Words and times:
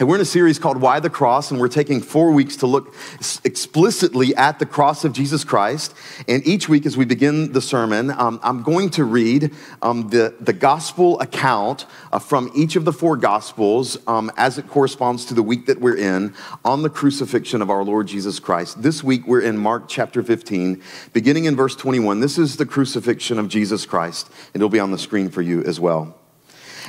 And 0.00 0.08
we're 0.08 0.16
in 0.16 0.22
a 0.22 0.24
series 0.24 0.58
called 0.58 0.80
Why 0.80 0.98
the 0.98 1.08
Cross, 1.08 1.52
and 1.52 1.60
we're 1.60 1.68
taking 1.68 2.00
four 2.00 2.32
weeks 2.32 2.56
to 2.56 2.66
look 2.66 2.96
explicitly 3.44 4.34
at 4.34 4.58
the 4.58 4.66
cross 4.66 5.04
of 5.04 5.12
Jesus 5.12 5.44
Christ. 5.44 5.94
And 6.26 6.44
each 6.44 6.68
week, 6.68 6.84
as 6.84 6.96
we 6.96 7.04
begin 7.04 7.52
the 7.52 7.60
sermon, 7.60 8.10
um, 8.10 8.40
I'm 8.42 8.64
going 8.64 8.90
to 8.90 9.04
read 9.04 9.54
um, 9.82 10.08
the, 10.08 10.34
the 10.40 10.52
gospel 10.52 11.20
account 11.20 11.86
uh, 12.10 12.18
from 12.18 12.50
each 12.56 12.74
of 12.74 12.84
the 12.84 12.92
four 12.92 13.16
gospels 13.16 13.96
um, 14.08 14.32
as 14.36 14.58
it 14.58 14.66
corresponds 14.66 15.26
to 15.26 15.34
the 15.34 15.44
week 15.44 15.66
that 15.66 15.80
we're 15.80 15.96
in 15.96 16.34
on 16.64 16.82
the 16.82 16.90
crucifixion 16.90 17.62
of 17.62 17.70
our 17.70 17.84
Lord 17.84 18.08
Jesus 18.08 18.40
Christ. 18.40 18.82
This 18.82 19.04
week, 19.04 19.28
we're 19.28 19.42
in 19.42 19.56
Mark 19.56 19.84
chapter 19.86 20.24
15, 20.24 20.82
beginning 21.12 21.44
in 21.44 21.54
verse 21.54 21.76
21. 21.76 22.18
This 22.18 22.36
is 22.36 22.56
the 22.56 22.66
crucifixion 22.66 23.38
of 23.38 23.46
Jesus 23.46 23.86
Christ, 23.86 24.28
and 24.54 24.60
it'll 24.60 24.68
be 24.68 24.80
on 24.80 24.90
the 24.90 24.98
screen 24.98 25.30
for 25.30 25.40
you 25.40 25.62
as 25.62 25.78
well. 25.78 26.18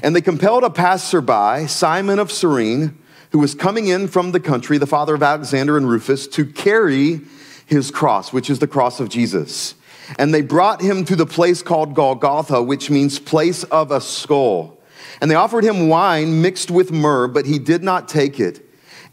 And 0.04 0.16
they 0.16 0.22
compelled 0.22 0.64
a 0.64 0.70
passerby, 0.70 1.68
Simon 1.68 2.20
of 2.20 2.32
Cyrene, 2.32 2.98
who 3.32 3.40
was 3.40 3.56
coming 3.56 3.88
in 3.88 4.08
from 4.08 4.32
the 4.32 4.40
country, 4.40 4.78
the 4.78 4.88
father 4.88 5.16
of 5.16 5.24
Alexander 5.24 5.78
and 5.78 5.90
Rufus, 5.90 6.28
to 6.30 6.46
carry 6.46 7.22
his 7.66 7.92
cross, 7.92 8.32
which 8.32 8.50
is 8.50 8.60
the 8.60 8.68
cross 8.68 9.00
of 9.00 9.10
Jesus. 9.10 9.76
And 10.20 10.34
they 10.34 10.42
brought 10.42 10.82
him 10.82 11.04
to 11.06 11.16
the 11.16 11.26
place 11.26 11.62
called 11.62 11.96
Golgotha, 11.96 12.62
which 12.62 12.90
means 12.90 13.20
place 13.20 13.64
of 13.66 13.92
a 13.92 14.00
skull. 14.00 14.78
And 15.22 15.32
they 15.32 15.36
offered 15.36 15.64
him 15.64 15.88
wine 15.90 16.42
mixed 16.42 16.70
with 16.70 16.92
myrrh, 16.92 17.28
but 17.28 17.46
he 17.46 17.58
did 17.58 17.84
not 17.84 18.08
take 18.08 18.40
it. 18.40 18.62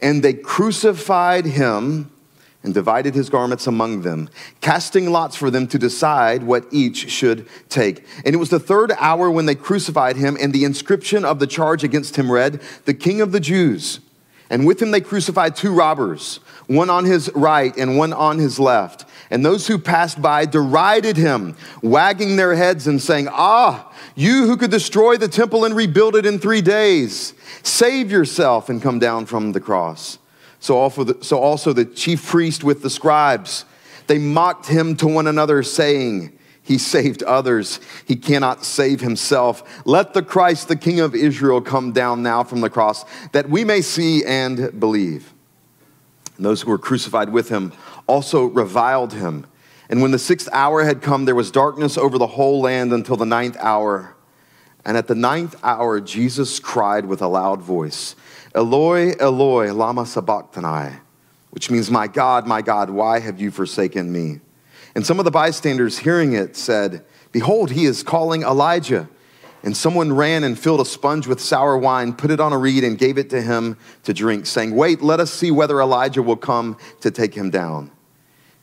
And 0.00 0.22
they 0.22 0.34
crucified 0.34 1.46
him 1.46 2.10
and 2.62 2.72
divided 2.72 3.14
his 3.14 3.28
garments 3.28 3.66
among 3.66 4.02
them, 4.02 4.28
casting 4.60 5.10
lots 5.10 5.36
for 5.36 5.50
them 5.50 5.66
to 5.68 5.78
decide 5.78 6.42
what 6.42 6.66
each 6.70 7.10
should 7.10 7.46
take. 7.68 8.04
And 8.24 8.34
it 8.34 8.38
was 8.38 8.50
the 8.50 8.60
third 8.60 8.92
hour 8.98 9.30
when 9.30 9.46
they 9.46 9.54
crucified 9.54 10.16
him, 10.16 10.36
and 10.40 10.52
the 10.52 10.64
inscription 10.64 11.24
of 11.24 11.38
the 11.38 11.46
charge 11.46 11.82
against 11.82 12.16
him 12.16 12.30
read, 12.30 12.60
The 12.84 12.94
King 12.94 13.20
of 13.20 13.32
the 13.32 13.40
Jews. 13.40 14.00
And 14.50 14.66
with 14.66 14.82
him 14.82 14.90
they 14.90 15.00
crucified 15.00 15.56
two 15.56 15.72
robbers, 15.72 16.36
one 16.66 16.90
on 16.90 17.06
his 17.06 17.30
right 17.34 17.74
and 17.76 17.96
one 17.96 18.12
on 18.12 18.38
his 18.38 18.60
left. 18.60 19.06
And 19.30 19.42
those 19.42 19.66
who 19.66 19.78
passed 19.78 20.20
by 20.20 20.44
derided 20.44 21.16
him, 21.16 21.56
wagging 21.80 22.36
their 22.36 22.54
heads 22.54 22.86
and 22.86 23.00
saying, 23.00 23.28
Ah, 23.30 23.90
you 24.14 24.46
who 24.46 24.58
could 24.58 24.70
destroy 24.70 25.16
the 25.16 25.26
temple 25.26 25.64
and 25.64 25.74
rebuild 25.74 26.16
it 26.16 26.26
in 26.26 26.38
three 26.38 26.60
days, 26.60 27.32
save 27.62 28.10
yourself 28.10 28.68
and 28.68 28.82
come 28.82 28.98
down 28.98 29.24
from 29.24 29.52
the 29.52 29.60
cross. 29.60 30.18
So 30.62 30.76
also 30.76 31.72
the, 31.72 31.84
chief 31.84 32.24
priest 32.24 32.62
with 32.62 32.82
the 32.82 32.88
scribes, 32.88 33.64
they 34.06 34.18
mocked 34.18 34.68
him 34.68 34.94
to 34.98 35.08
one 35.08 35.26
another, 35.26 35.64
saying, 35.64 36.38
He 36.62 36.78
saved 36.78 37.24
others, 37.24 37.80
he 38.06 38.14
cannot 38.14 38.64
save 38.64 39.00
himself. 39.00 39.84
Let 39.84 40.14
the 40.14 40.22
Christ, 40.22 40.68
the 40.68 40.76
King 40.76 41.00
of 41.00 41.16
Israel, 41.16 41.60
come 41.60 41.90
down 41.90 42.22
now 42.22 42.44
from 42.44 42.60
the 42.60 42.70
cross, 42.70 43.04
that 43.32 43.50
we 43.50 43.64
may 43.64 43.80
see 43.80 44.24
and 44.24 44.78
believe. 44.78 45.34
And 46.36 46.46
those 46.46 46.62
who 46.62 46.70
were 46.70 46.78
crucified 46.78 47.30
with 47.30 47.48
him 47.48 47.72
also 48.06 48.44
reviled 48.44 49.14
him. 49.14 49.46
And 49.90 50.00
when 50.00 50.12
the 50.12 50.18
sixth 50.18 50.48
hour 50.52 50.84
had 50.84 51.02
come, 51.02 51.24
there 51.24 51.34
was 51.34 51.50
darkness 51.50 51.98
over 51.98 52.18
the 52.18 52.26
whole 52.28 52.60
land 52.60 52.92
until 52.92 53.16
the 53.16 53.26
ninth 53.26 53.56
hour. 53.58 54.14
And 54.84 54.96
at 54.96 55.08
the 55.08 55.16
ninth 55.16 55.56
hour, 55.64 56.00
Jesus 56.00 56.60
cried 56.60 57.06
with 57.06 57.20
a 57.20 57.26
loud 57.26 57.62
voice. 57.62 58.14
Eloi, 58.54 59.14
Eloi, 59.18 59.72
lama 59.72 60.04
sabachthani, 60.04 60.96
which 61.50 61.70
means, 61.70 61.90
My 61.90 62.06
God, 62.06 62.46
my 62.46 62.62
God, 62.62 62.90
why 62.90 63.20
have 63.20 63.40
you 63.40 63.50
forsaken 63.50 64.12
me? 64.12 64.40
And 64.94 65.06
some 65.06 65.18
of 65.18 65.24
the 65.24 65.30
bystanders 65.30 65.98
hearing 65.98 66.34
it 66.34 66.56
said, 66.56 67.04
Behold, 67.30 67.70
he 67.70 67.86
is 67.86 68.02
calling 68.02 68.42
Elijah. 68.42 69.08
And 69.64 69.76
someone 69.76 70.12
ran 70.12 70.42
and 70.44 70.58
filled 70.58 70.80
a 70.80 70.84
sponge 70.84 71.26
with 71.26 71.40
sour 71.40 71.78
wine, 71.78 72.14
put 72.14 72.32
it 72.32 72.40
on 72.40 72.52
a 72.52 72.58
reed, 72.58 72.82
and 72.82 72.98
gave 72.98 73.16
it 73.16 73.30
to 73.30 73.40
him 73.40 73.76
to 74.02 74.12
drink, 74.12 74.44
saying, 74.46 74.74
Wait, 74.74 75.02
let 75.02 75.20
us 75.20 75.32
see 75.32 75.50
whether 75.50 75.80
Elijah 75.80 76.22
will 76.22 76.36
come 76.36 76.76
to 77.00 77.10
take 77.10 77.34
him 77.34 77.48
down. 77.48 77.90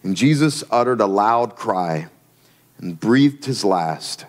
And 0.04 0.16
Jesus 0.16 0.64
uttered 0.70 1.02
a 1.02 1.06
loud 1.06 1.56
cry 1.56 2.08
and 2.78 3.00
breathed 3.00 3.46
his 3.46 3.64
last. 3.64 4.26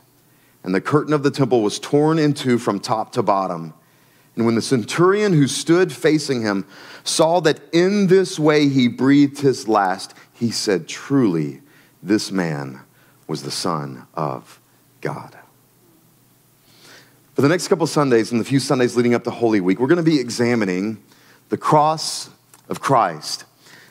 And 0.63 0.75
the 0.75 0.81
curtain 0.81 1.13
of 1.13 1.23
the 1.23 1.31
temple 1.31 1.63
was 1.63 1.79
torn 1.79 2.19
in 2.19 2.35
two 2.35 2.59
from 2.59 2.81
top 2.81 3.13
to 3.13 3.23
bottom. 3.23 3.75
And 4.37 4.47
when 4.47 4.55
the 4.55 4.63
centurion 4.63 5.33
who 5.33 5.47
stood 5.47 5.93
facing 5.93 6.43
him 6.43 6.67
saw 7.05 7.41
that 7.41 7.61
in 7.73 8.07
this 8.07 8.39
way 8.39 8.69
he 8.69 8.89
breathed 8.89 9.41
his 9.41 9.69
last, 9.69 10.15
he 10.33 10.51
said, 10.51 10.89
Truly, 10.89 11.61
this 12.03 12.31
man 12.31 12.81
was 13.27 13.43
the 13.43 13.51
Son 13.51 14.07
of 14.15 14.61
God. 15.01 15.37
For 17.35 17.43
the 17.43 17.49
next 17.49 17.69
couple 17.69 17.87
Sundays 17.87 18.33
and 18.33 18.41
the 18.41 18.45
few 18.45 18.61
Sundays 18.61 18.97
leading 18.97 19.15
up 19.15 19.25
to 19.25 19.31
Holy 19.31 19.61
Week, 19.61 19.79
we're 19.79 19.87
going 19.87 19.97
to 19.97 20.03
be 20.03 20.21
examining 20.21 21.03
the 21.49 21.57
cross 21.57 22.31
of 22.69 22.81
Christ 22.81 23.45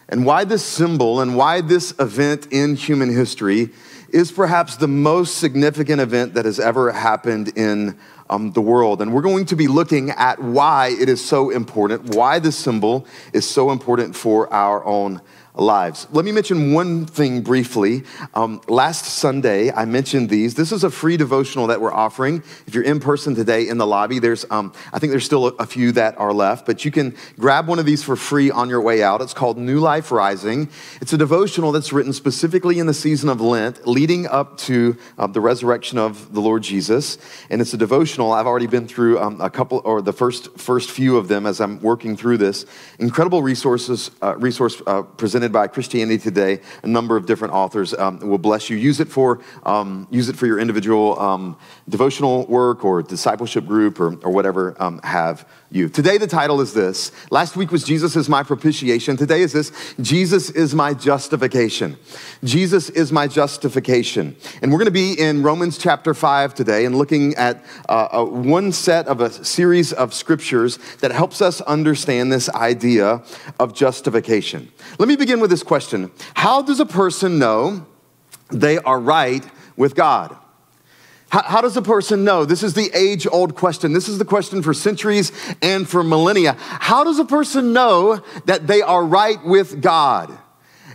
and 0.10 0.26
why 0.26 0.44
this 0.44 0.66
symbol 0.66 1.22
and 1.22 1.38
why 1.38 1.62
this 1.62 1.94
event 2.00 2.48
in 2.52 2.76
human 2.76 3.10
history 3.10 3.70
is 4.10 4.32
perhaps 4.32 4.76
the 4.76 4.88
most 4.88 5.38
significant 5.38 6.02
event 6.02 6.34
that 6.34 6.46
has 6.46 6.60
ever 6.60 6.92
happened 6.92 7.50
in 7.56 7.98
um, 8.30 8.52
the 8.52 8.62
world. 8.62 9.02
And 9.02 9.14
we're 9.14 9.22
going 9.22 9.46
to 9.46 9.56
be 9.56 9.68
looking 9.68 10.10
at 10.12 10.42
why 10.42 10.96
it 11.00 11.10
is 11.10 11.24
so 11.24 11.52
important, 11.52 12.16
why 12.16 12.40
this 12.40 12.56
symbol 12.56 13.06
is 13.34 13.48
so 13.48 13.72
important 13.72 14.16
for 14.16 14.52
our 14.52 14.84
own 14.84 15.22
lives. 15.56 16.08
Let 16.12 16.26
me 16.26 16.32
mention 16.32 16.74
one 16.74 17.06
thing 17.06 17.42
briefly. 17.42 18.04
Um, 18.34 18.62
last 18.68 19.06
Sunday, 19.06 19.72
I 19.72 19.86
mentioned 19.86 20.30
these. 20.30 20.56
This 20.56 20.72
is 20.72 20.84
a 20.84 20.90
free 20.90 21.18
devotional 21.18 21.68
that 21.68 21.82
we're 21.82 21.94
offering. 21.94 22.44
If 22.68 22.76
you're 22.76 22.84
in 22.84 23.00
person 23.00 23.36
today 23.36 23.68
in 23.68 23.78
the 23.78 23.88
lobby, 23.88 24.20
there's, 24.20 24.46
um, 24.52 24.74
I 24.94 25.00
think 25.00 25.12
there's 25.12 25.26
still 25.26 25.48
a, 25.48 25.70
few 25.70 25.92
that 25.92 26.18
are 26.18 26.34
left, 26.34 26.66
but 26.66 26.84
you 26.84 26.90
can 26.90 27.16
grab 27.38 27.68
one 27.68 27.78
of 27.78 27.86
these 27.86 28.02
for 28.02 28.16
free 28.16 28.50
on 28.50 28.70
your 28.70 28.82
way 28.82 29.04
out. 29.04 29.22
It's 29.22 29.36
called 29.36 29.58
New 29.60 29.80
Life 29.80 30.12
Rising. 30.12 30.68
It's 31.00 31.14
a 31.14 31.18
devotional 31.18 31.72
that's 31.72 31.94
written 31.94 32.12
specifically 32.12 32.80
in 32.80 32.88
the 32.88 32.94
season 32.94 33.30
of 33.30 33.40
Lent, 33.40 33.88
leading 33.88 34.26
up 34.26 34.58
to 34.60 34.98
uh, 35.20 35.28
the 35.28 35.42
resurrection 35.42 36.00
of 36.00 36.34
the 36.34 36.42
Lord 36.42 36.64
Jesus. 36.64 37.20
And 37.52 37.62
it's 37.62 37.72
a 37.74 37.78
devotional. 37.78 38.32
I've 38.32 38.48
already 38.48 38.66
been 38.66 38.88
through 38.88 39.20
um, 39.20 39.40
a 39.42 39.50
couple, 39.50 39.82
or 39.86 40.02
the 40.02 40.14
first 40.14 40.58
first 40.58 40.92
few 40.92 41.18
of 41.18 41.28
them 41.28 41.46
as 41.46 41.60
I'm 41.62 41.80
working 41.82 42.18
through 42.18 42.38
this. 42.38 42.66
Incredible 42.98 43.44
resources, 43.44 44.12
uh, 44.22 44.36
resource 44.38 44.82
uh, 44.88 45.04
presented 45.04 45.49
by 45.52 45.68
Christianity 45.68 46.18
Today. 46.18 46.62
A 46.84 46.88
number 46.88 47.16
of 47.16 47.26
different 47.26 47.54
authors 47.54 47.94
um, 47.94 48.20
will 48.20 48.38
bless 48.38 48.70
you. 48.70 48.78
Use 48.78 49.00
it 49.00 49.10
for 49.10 49.42
um, 49.64 50.08
use 50.10 50.30
it 50.30 50.36
for 50.36 50.48
your 50.48 50.60
individual 50.60 51.20
um, 51.20 51.58
devotional 51.88 52.46
work 52.48 52.84
or 52.84 53.04
discipleship 53.04 53.66
group 53.66 54.00
or, 54.00 54.16
or 54.24 54.32
whatever 54.32 54.76
um, 54.82 55.00
have 55.04 55.48
you. 55.72 55.88
Today 55.88 56.18
the 56.18 56.28
title 56.28 56.62
is 56.62 56.74
this. 56.74 57.12
Last 57.30 57.56
week 57.56 57.72
was 57.72 57.84
Jesus 57.84 58.16
is 58.16 58.28
my 58.28 58.42
propitiation. 58.42 59.18
Today 59.18 59.42
is 59.42 59.54
this. 59.54 59.72
Jesus 60.02 60.50
is 60.50 60.74
my 60.74 60.94
justification. 60.94 61.98
Jesus 62.44 62.90
is 62.90 63.12
my 63.12 63.28
justification. 63.28 64.36
And 64.62 64.72
we're 64.72 64.80
going 64.80 64.86
to 64.86 64.92
be 64.92 65.14
in 65.14 65.44
Romans 65.44 65.78
chapter 65.78 66.14
five 66.14 66.56
today 66.56 66.86
and 66.86 66.98
looking 66.98 67.36
at 67.36 67.64
uh, 67.88 68.26
one 68.26 68.72
set 68.72 69.08
of 69.08 69.22
a 69.22 69.30
series 69.46 69.94
of 69.94 70.14
scriptures 70.14 70.80
that 71.02 71.12
helps 71.12 71.42
us 71.42 71.62
understand 71.62 72.32
this 72.32 72.50
idea 72.50 73.22
of 73.60 73.76
justification. 73.76 74.72
Let 74.98 75.08
me 75.08 75.16
begin 75.16 75.29
begin 75.30 75.42
with 75.42 75.52
this 75.52 75.62
question 75.62 76.10
How 76.34 76.64
does 76.64 76.80
a 76.80 76.88
person 76.88 77.38
know 77.38 77.86
they 78.50 78.80
are 78.80 79.00
right 79.00 79.46
with 79.78 79.94
God? 79.94 80.36
How, 81.30 81.44
how, 81.44 81.62
does 81.62 81.78
a 81.78 81.84
person 81.84 82.24
know? 82.24 82.46
This 82.46 82.64
is 82.64 82.74
the 82.74 82.90
age 82.96 83.28
old 83.32 83.54
question. 83.54 83.94
This 83.94 84.10
is 84.10 84.18
the 84.18 84.26
question 84.26 84.64
for 84.64 84.74
centuries 84.74 85.32
and 85.62 85.88
for 85.88 86.04
millennia. 86.04 86.56
How 86.58 87.04
does 87.04 87.20
a 87.20 87.26
person 87.26 87.74
know 87.74 88.24
that 88.46 88.66
they 88.66 88.82
are 88.82 89.06
right 89.06 89.38
with 89.46 89.84
God? 89.84 90.36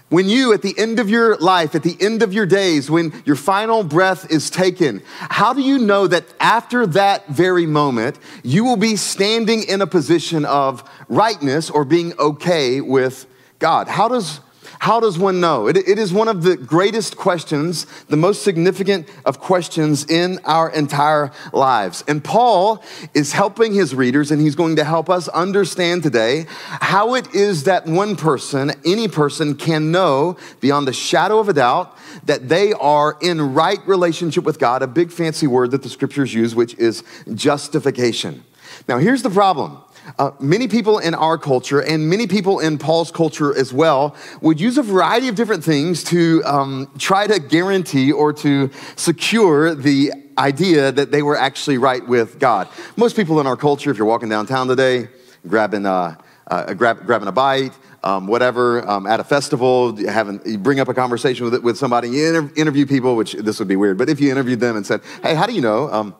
When 0.08 0.28
you, 0.28 0.52
at 0.52 0.62
the 0.62 0.76
end 0.76 0.98
of 0.98 1.08
your 1.08 1.36
life, 1.36 1.76
at 1.76 1.84
the 1.84 1.96
end 2.00 2.24
of 2.24 2.32
your 2.32 2.46
days, 2.46 2.90
when 2.90 3.12
your 3.24 3.36
final 3.36 3.84
breath 3.84 4.28
is 4.32 4.50
taken, 4.50 5.02
how 5.06 5.52
do 5.52 5.60
you 5.60 5.78
know 5.78 6.08
that 6.08 6.24
after 6.40 6.84
that 6.88 7.28
very 7.28 7.66
moment, 7.66 8.18
you 8.42 8.64
will 8.64 8.76
be 8.76 8.96
standing 8.96 9.62
in 9.62 9.80
a 9.80 9.86
position 9.86 10.44
of 10.44 10.82
rightness 11.08 11.70
or 11.70 11.84
being 11.84 12.12
okay 12.18 12.80
with 12.80 13.26
God? 13.58 13.88
How 13.88 14.08
does, 14.08 14.40
how 14.78 15.00
does 15.00 15.18
one 15.18 15.40
know? 15.40 15.66
It, 15.66 15.76
it 15.76 15.98
is 15.98 16.12
one 16.12 16.28
of 16.28 16.42
the 16.42 16.56
greatest 16.56 17.16
questions, 17.16 17.86
the 18.08 18.16
most 18.16 18.42
significant 18.42 19.08
of 19.24 19.40
questions 19.40 20.04
in 20.10 20.38
our 20.44 20.70
entire 20.70 21.32
lives. 21.52 22.04
And 22.08 22.22
Paul 22.22 22.82
is 23.14 23.32
helping 23.32 23.72
his 23.72 23.94
readers, 23.94 24.30
and 24.30 24.40
he's 24.40 24.54
going 24.54 24.76
to 24.76 24.84
help 24.84 25.08
us 25.08 25.28
understand 25.28 26.02
today 26.02 26.46
how 26.48 27.14
it 27.14 27.34
is 27.34 27.64
that 27.64 27.86
one 27.86 28.16
person, 28.16 28.72
any 28.84 29.08
person, 29.08 29.54
can 29.54 29.90
know 29.90 30.36
beyond 30.60 30.88
the 30.88 30.92
shadow 30.92 31.38
of 31.38 31.48
a 31.48 31.52
doubt 31.52 31.96
that 32.24 32.48
they 32.48 32.72
are 32.72 33.16
in 33.20 33.54
right 33.54 33.86
relationship 33.86 34.44
with 34.44 34.58
God, 34.58 34.82
a 34.82 34.86
big 34.86 35.10
fancy 35.10 35.46
word 35.46 35.70
that 35.70 35.82
the 35.82 35.88
scriptures 35.88 36.34
use, 36.34 36.54
which 36.54 36.74
is 36.74 37.02
justification. 37.34 38.44
Now, 38.88 38.98
here's 38.98 39.22
the 39.22 39.30
problem 39.30 39.83
uh, 40.18 40.30
many 40.40 40.68
people 40.68 40.98
in 40.98 41.14
our 41.14 41.38
culture 41.38 41.80
and 41.80 42.08
many 42.08 42.26
people 42.26 42.60
in 42.60 42.78
Paul's 42.78 43.10
culture 43.10 43.56
as 43.56 43.72
well 43.72 44.14
would 44.40 44.60
use 44.60 44.78
a 44.78 44.82
variety 44.82 45.28
of 45.28 45.34
different 45.34 45.64
things 45.64 46.04
to 46.04 46.42
um, 46.44 46.90
try 46.98 47.26
to 47.26 47.38
guarantee 47.38 48.12
or 48.12 48.32
to 48.32 48.70
secure 48.96 49.74
the 49.74 50.12
idea 50.38 50.92
that 50.92 51.10
they 51.10 51.22
were 51.22 51.36
actually 51.36 51.78
right 51.78 52.06
with 52.06 52.38
God. 52.38 52.68
Most 52.96 53.16
people 53.16 53.40
in 53.40 53.46
our 53.46 53.56
culture, 53.56 53.90
if 53.90 53.98
you're 53.98 54.06
walking 54.06 54.28
downtown 54.28 54.66
today, 54.66 55.08
grabbing, 55.46 55.86
uh, 55.86 56.16
uh, 56.48 56.74
grab, 56.74 57.06
grabbing 57.06 57.28
a 57.28 57.32
bite, 57.32 57.72
um, 58.02 58.26
whatever, 58.26 58.86
um, 58.88 59.06
at 59.06 59.20
a 59.20 59.24
festival, 59.24 59.96
having, 59.96 60.40
you 60.44 60.58
bring 60.58 60.80
up 60.80 60.88
a 60.88 60.94
conversation 60.94 61.50
with, 61.50 61.62
with 61.62 61.78
somebody, 61.78 62.10
you 62.10 62.36
inter- 62.36 62.54
interview 62.56 62.84
people, 62.86 63.16
which 63.16 63.32
this 63.32 63.58
would 63.58 63.68
be 63.68 63.76
weird, 63.76 63.96
but 63.96 64.08
if 64.10 64.20
you 64.20 64.30
interviewed 64.30 64.60
them 64.60 64.76
and 64.76 64.86
said, 64.86 65.00
hey, 65.22 65.34
how 65.34 65.46
do 65.46 65.54
you 65.54 65.62
know 65.62 65.90
um, 65.90 66.14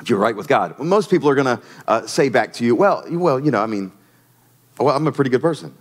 if 0.00 0.08
you're 0.08 0.18
right 0.18 0.34
with 0.34 0.48
God? 0.48 0.78
Well, 0.78 0.86
most 0.86 1.10
people 1.10 1.28
are 1.28 1.34
going 1.34 1.58
to 1.58 1.62
uh, 1.86 2.06
say 2.06 2.28
back 2.28 2.52
to 2.54 2.64
you, 2.64 2.74
well, 2.74 3.04
well, 3.08 3.38
you 3.38 3.50
know, 3.50 3.62
I 3.62 3.66
mean, 3.66 3.92
well, 4.78 4.96
I'm 4.96 5.06
a 5.06 5.12
pretty 5.12 5.30
good 5.30 5.42
person. 5.42 5.74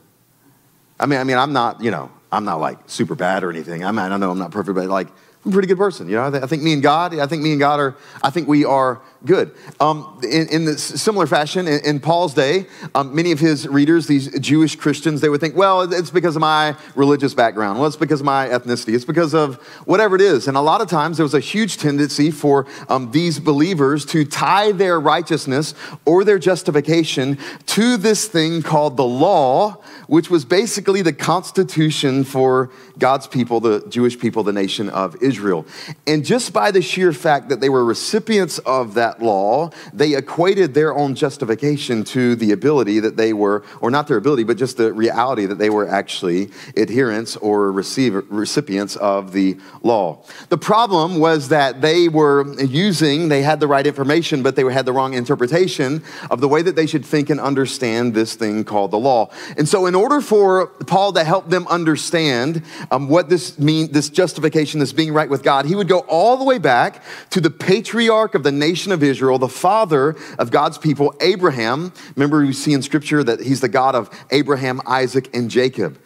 I 0.99 1.05
mean, 1.05 1.19
I 1.19 1.23
mean, 1.23 1.37
I'm 1.37 1.53
not, 1.53 1.81
you 1.81 1.91
know, 1.91 2.11
I'm 2.31 2.45
not 2.45 2.59
like 2.59 2.77
super 2.87 3.15
bad 3.15 3.43
or 3.43 3.49
anything. 3.49 3.83
I 3.83 3.91
mean, 3.91 4.11
I 4.11 4.17
know 4.17 4.31
I'm 4.31 4.37
not 4.37 4.51
perfect, 4.51 4.75
but 4.75 4.87
like, 4.87 5.07
I'm 5.45 5.51
a 5.51 5.53
pretty 5.53 5.69
good 5.69 5.77
person. 5.77 6.09
You 6.09 6.15
know, 6.15 6.25
I 6.25 6.47
think 6.47 6.61
me 6.61 6.73
and 6.73 6.83
God, 6.83 7.17
I 7.17 7.25
think 7.25 7.41
me 7.41 7.51
and 7.51 7.59
God 7.59 7.79
are, 7.79 7.95
I 8.21 8.29
think 8.29 8.47
we 8.49 8.65
are 8.65 9.01
good. 9.25 9.53
Um, 9.79 10.19
in, 10.23 10.47
in 10.47 10.77
similar 10.77 11.27
fashion, 11.27 11.67
in, 11.67 11.79
in 11.85 11.99
Paul's 11.99 12.33
day, 12.33 12.67
um, 12.95 13.13
many 13.13 13.31
of 13.31 13.39
his 13.39 13.67
readers, 13.67 14.07
these 14.07 14.37
Jewish 14.39 14.75
Christians, 14.75 15.21
they 15.21 15.29
would 15.29 15.41
think, 15.41 15.55
well, 15.55 15.81
it's 15.81 16.09
because 16.09 16.35
of 16.35 16.41
my 16.41 16.75
religious 16.95 17.33
background. 17.33 17.79
Well, 17.79 17.87
it's 17.87 17.97
because 17.97 18.21
of 18.21 18.25
my 18.25 18.47
ethnicity. 18.47 18.93
It's 18.93 19.05
because 19.05 19.33
of 19.33 19.55
whatever 19.85 20.15
it 20.15 20.21
is. 20.21 20.47
And 20.47 20.55
a 20.55 20.61
lot 20.61 20.81
of 20.81 20.89
times 20.89 21.17
there 21.17 21.23
was 21.23 21.33
a 21.33 21.39
huge 21.39 21.77
tendency 21.77 22.31
for 22.31 22.65
um, 22.87 23.11
these 23.11 23.39
believers 23.39 24.05
to 24.07 24.25
tie 24.25 24.71
their 24.71 24.99
righteousness 24.99 25.73
or 26.05 26.23
their 26.23 26.39
justification 26.39 27.37
to 27.67 27.97
this 27.97 28.27
thing 28.27 28.61
called 28.61 28.95
the 28.97 29.05
law, 29.05 29.81
which 30.07 30.29
was 30.29 30.45
basically 30.45 31.01
the 31.01 31.13
constitution 31.13 32.23
for 32.23 32.71
God's 32.97 33.27
people, 33.27 33.59
the 33.59 33.85
Jewish 33.89 34.19
people, 34.19 34.43
the 34.43 34.53
nation 34.53 34.89
of 34.89 35.21
Israel. 35.21 35.65
And 36.07 36.25
just 36.25 36.53
by 36.53 36.71
the 36.71 36.81
sheer 36.81 37.13
fact 37.13 37.49
that 37.49 37.59
they 37.59 37.69
were 37.69 37.83
recipients 37.83 38.59
of 38.59 38.93
that 38.95 39.08
law, 39.21 39.71
they 39.93 40.15
equated 40.15 40.73
their 40.73 40.95
own 40.95 41.15
justification 41.15 42.03
to 42.03 42.35
the 42.35 42.51
ability 42.51 42.99
that 42.99 43.17
they 43.17 43.33
were, 43.33 43.63
or 43.81 43.89
not 43.91 44.07
their 44.07 44.17
ability, 44.17 44.43
but 44.43 44.57
just 44.57 44.77
the 44.77 44.93
reality 44.93 45.45
that 45.45 45.57
they 45.57 45.69
were 45.69 45.87
actually 45.87 46.49
adherents 46.77 47.35
or 47.37 47.71
recipients 47.71 48.95
of 48.97 49.31
the 49.33 49.57
law. 49.83 50.23
The 50.49 50.57
problem 50.57 51.19
was 51.19 51.49
that 51.49 51.81
they 51.81 52.07
were 52.07 52.53
using, 52.61 53.29
they 53.29 53.41
had 53.41 53.59
the 53.59 53.67
right 53.67 53.85
information, 53.85 54.43
but 54.43 54.55
they 54.55 54.63
had 54.71 54.85
the 54.85 54.93
wrong 54.93 55.13
interpretation 55.13 56.03
of 56.29 56.41
the 56.41 56.47
way 56.47 56.61
that 56.61 56.75
they 56.75 56.85
should 56.85 57.05
think 57.05 57.29
and 57.29 57.39
understand 57.39 58.13
this 58.13 58.35
thing 58.35 58.63
called 58.63 58.91
the 58.91 58.99
law. 58.99 59.29
And 59.57 59.67
so, 59.67 59.85
in 59.85 59.95
order 59.95 60.21
for 60.21 60.67
Paul 60.67 61.13
to 61.13 61.23
help 61.23 61.49
them 61.49 61.67
understand 61.67 62.63
um, 62.91 63.09
what 63.09 63.29
this 63.29 63.57
mean, 63.59 63.91
this 63.91 64.09
justification, 64.09 64.79
this 64.79 64.93
being 64.93 65.13
right 65.13 65.29
with 65.29 65.43
God, 65.43 65.65
he 65.65 65.75
would 65.75 65.87
go 65.87 65.99
all 65.99 66.37
the 66.37 66.43
way 66.43 66.57
back 66.57 67.03
to 67.31 67.41
the 67.41 67.49
patriarch 67.49 68.35
of 68.35 68.43
the 68.43 68.51
nation 68.51 68.91
of 68.91 68.98
Israel, 69.03 69.37
the 69.37 69.47
father 69.47 70.15
of 70.37 70.51
God's 70.51 70.77
people, 70.77 71.13
Abraham. 71.21 71.93
Remember, 72.15 72.39
we 72.39 72.53
see 72.53 72.73
in 72.73 72.81
scripture 72.81 73.23
that 73.23 73.41
he's 73.41 73.61
the 73.61 73.69
God 73.69 73.95
of 73.95 74.09
Abraham, 74.31 74.81
Isaac, 74.85 75.29
and 75.35 75.49
Jacob. 75.49 75.99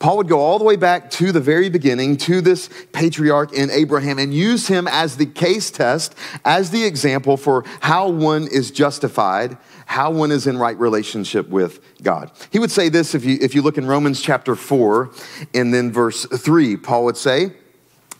Paul 0.00 0.16
would 0.16 0.28
go 0.28 0.40
all 0.40 0.58
the 0.58 0.64
way 0.64 0.76
back 0.76 1.10
to 1.10 1.30
the 1.30 1.40
very 1.40 1.68
beginning, 1.68 2.16
to 2.18 2.40
this 2.40 2.70
patriarch 2.92 3.52
in 3.52 3.70
Abraham, 3.70 4.18
and 4.18 4.32
use 4.32 4.66
him 4.66 4.88
as 4.88 5.18
the 5.18 5.26
case 5.26 5.70
test, 5.70 6.14
as 6.42 6.70
the 6.70 6.84
example 6.84 7.36
for 7.36 7.64
how 7.80 8.08
one 8.08 8.48
is 8.50 8.70
justified, 8.70 9.58
how 9.84 10.10
one 10.10 10.32
is 10.32 10.46
in 10.46 10.56
right 10.56 10.78
relationship 10.78 11.50
with 11.50 11.80
God. 12.02 12.32
He 12.50 12.58
would 12.58 12.70
say 12.70 12.88
this 12.88 13.14
if 13.14 13.26
you, 13.26 13.36
if 13.42 13.54
you 13.54 13.60
look 13.60 13.76
in 13.76 13.86
Romans 13.86 14.22
chapter 14.22 14.56
4 14.56 15.10
and 15.52 15.74
then 15.74 15.92
verse 15.92 16.24
3. 16.24 16.78
Paul 16.78 17.04
would 17.04 17.18
say, 17.18 17.52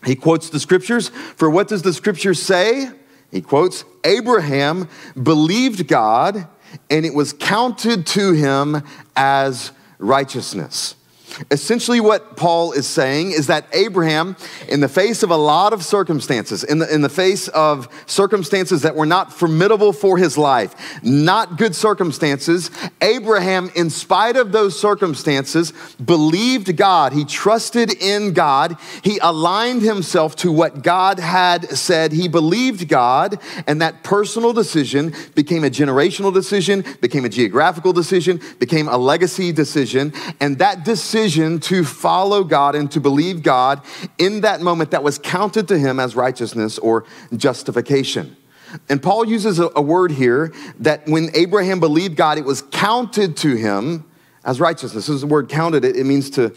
he 0.04 0.14
quotes 0.14 0.50
the 0.50 0.60
scriptures. 0.60 1.08
For 1.08 1.48
what 1.48 1.68
does 1.68 1.80
the 1.80 1.94
scripture 1.94 2.34
say? 2.34 2.90
He 3.30 3.40
quotes, 3.40 3.84
Abraham 4.04 4.88
believed 5.20 5.86
God, 5.86 6.48
and 6.88 7.06
it 7.06 7.14
was 7.14 7.32
counted 7.32 8.06
to 8.08 8.32
him 8.32 8.82
as 9.16 9.72
righteousness. 9.98 10.96
Essentially, 11.50 12.00
what 12.00 12.36
Paul 12.36 12.72
is 12.72 12.86
saying 12.86 13.32
is 13.32 13.46
that 13.48 13.66
Abraham, 13.72 14.36
in 14.68 14.80
the 14.80 14.88
face 14.88 15.22
of 15.22 15.30
a 15.30 15.36
lot 15.36 15.72
of 15.72 15.84
circumstances, 15.84 16.64
in 16.64 16.78
the, 16.78 16.92
in 16.92 17.02
the 17.02 17.08
face 17.08 17.48
of 17.48 17.88
circumstances 18.06 18.82
that 18.82 18.96
were 18.96 19.06
not 19.06 19.32
formidable 19.32 19.92
for 19.92 20.18
his 20.18 20.36
life, 20.36 20.74
not 21.02 21.58
good 21.58 21.74
circumstances, 21.74 22.70
Abraham, 23.00 23.70
in 23.74 23.90
spite 23.90 24.36
of 24.36 24.52
those 24.52 24.78
circumstances, 24.78 25.72
believed 26.04 26.76
God. 26.76 27.12
He 27.12 27.24
trusted 27.24 27.92
in 28.02 28.32
God. 28.32 28.76
He 29.02 29.18
aligned 29.18 29.82
himself 29.82 30.36
to 30.36 30.52
what 30.52 30.82
God 30.82 31.18
had 31.18 31.68
said. 31.70 32.12
He 32.12 32.28
believed 32.28 32.88
God, 32.88 33.38
and 33.66 33.80
that 33.82 34.02
personal 34.02 34.52
decision 34.52 35.14
became 35.34 35.64
a 35.64 35.70
generational 35.70 36.32
decision, 36.32 36.84
became 37.00 37.24
a 37.24 37.28
geographical 37.28 37.92
decision, 37.92 38.40
became 38.58 38.88
a 38.88 38.96
legacy 38.96 39.52
decision, 39.52 40.12
and 40.40 40.58
that 40.58 40.84
decision 40.84 41.19
decision 41.20 41.60
to 41.60 41.84
follow 41.84 42.42
God 42.44 42.74
and 42.74 42.90
to 42.92 43.00
believe 43.00 43.42
God 43.42 43.82
in 44.16 44.40
that 44.40 44.62
moment 44.62 44.90
that 44.92 45.02
was 45.02 45.18
counted 45.18 45.68
to 45.68 45.78
him 45.78 46.00
as 46.00 46.16
righteousness 46.16 46.78
or 46.78 47.04
justification. 47.36 48.36
And 48.88 49.02
Paul 49.02 49.26
uses 49.26 49.58
a, 49.58 49.82
word 49.82 50.12
here 50.12 50.54
that 50.78 51.06
when 51.06 51.28
Abraham 51.34 51.78
believed 51.78 52.16
God, 52.16 52.38
it 52.38 52.44
was 52.44 52.62
counted 52.62 53.36
to 53.38 53.54
him 53.54 54.06
as 54.44 54.60
righteousness. 54.60 55.08
This 55.08 55.14
is 55.16 55.20
the 55.20 55.26
word 55.26 55.48
counted. 55.48 55.84
It, 55.84 56.06
means 56.06 56.30
to 56.30 56.54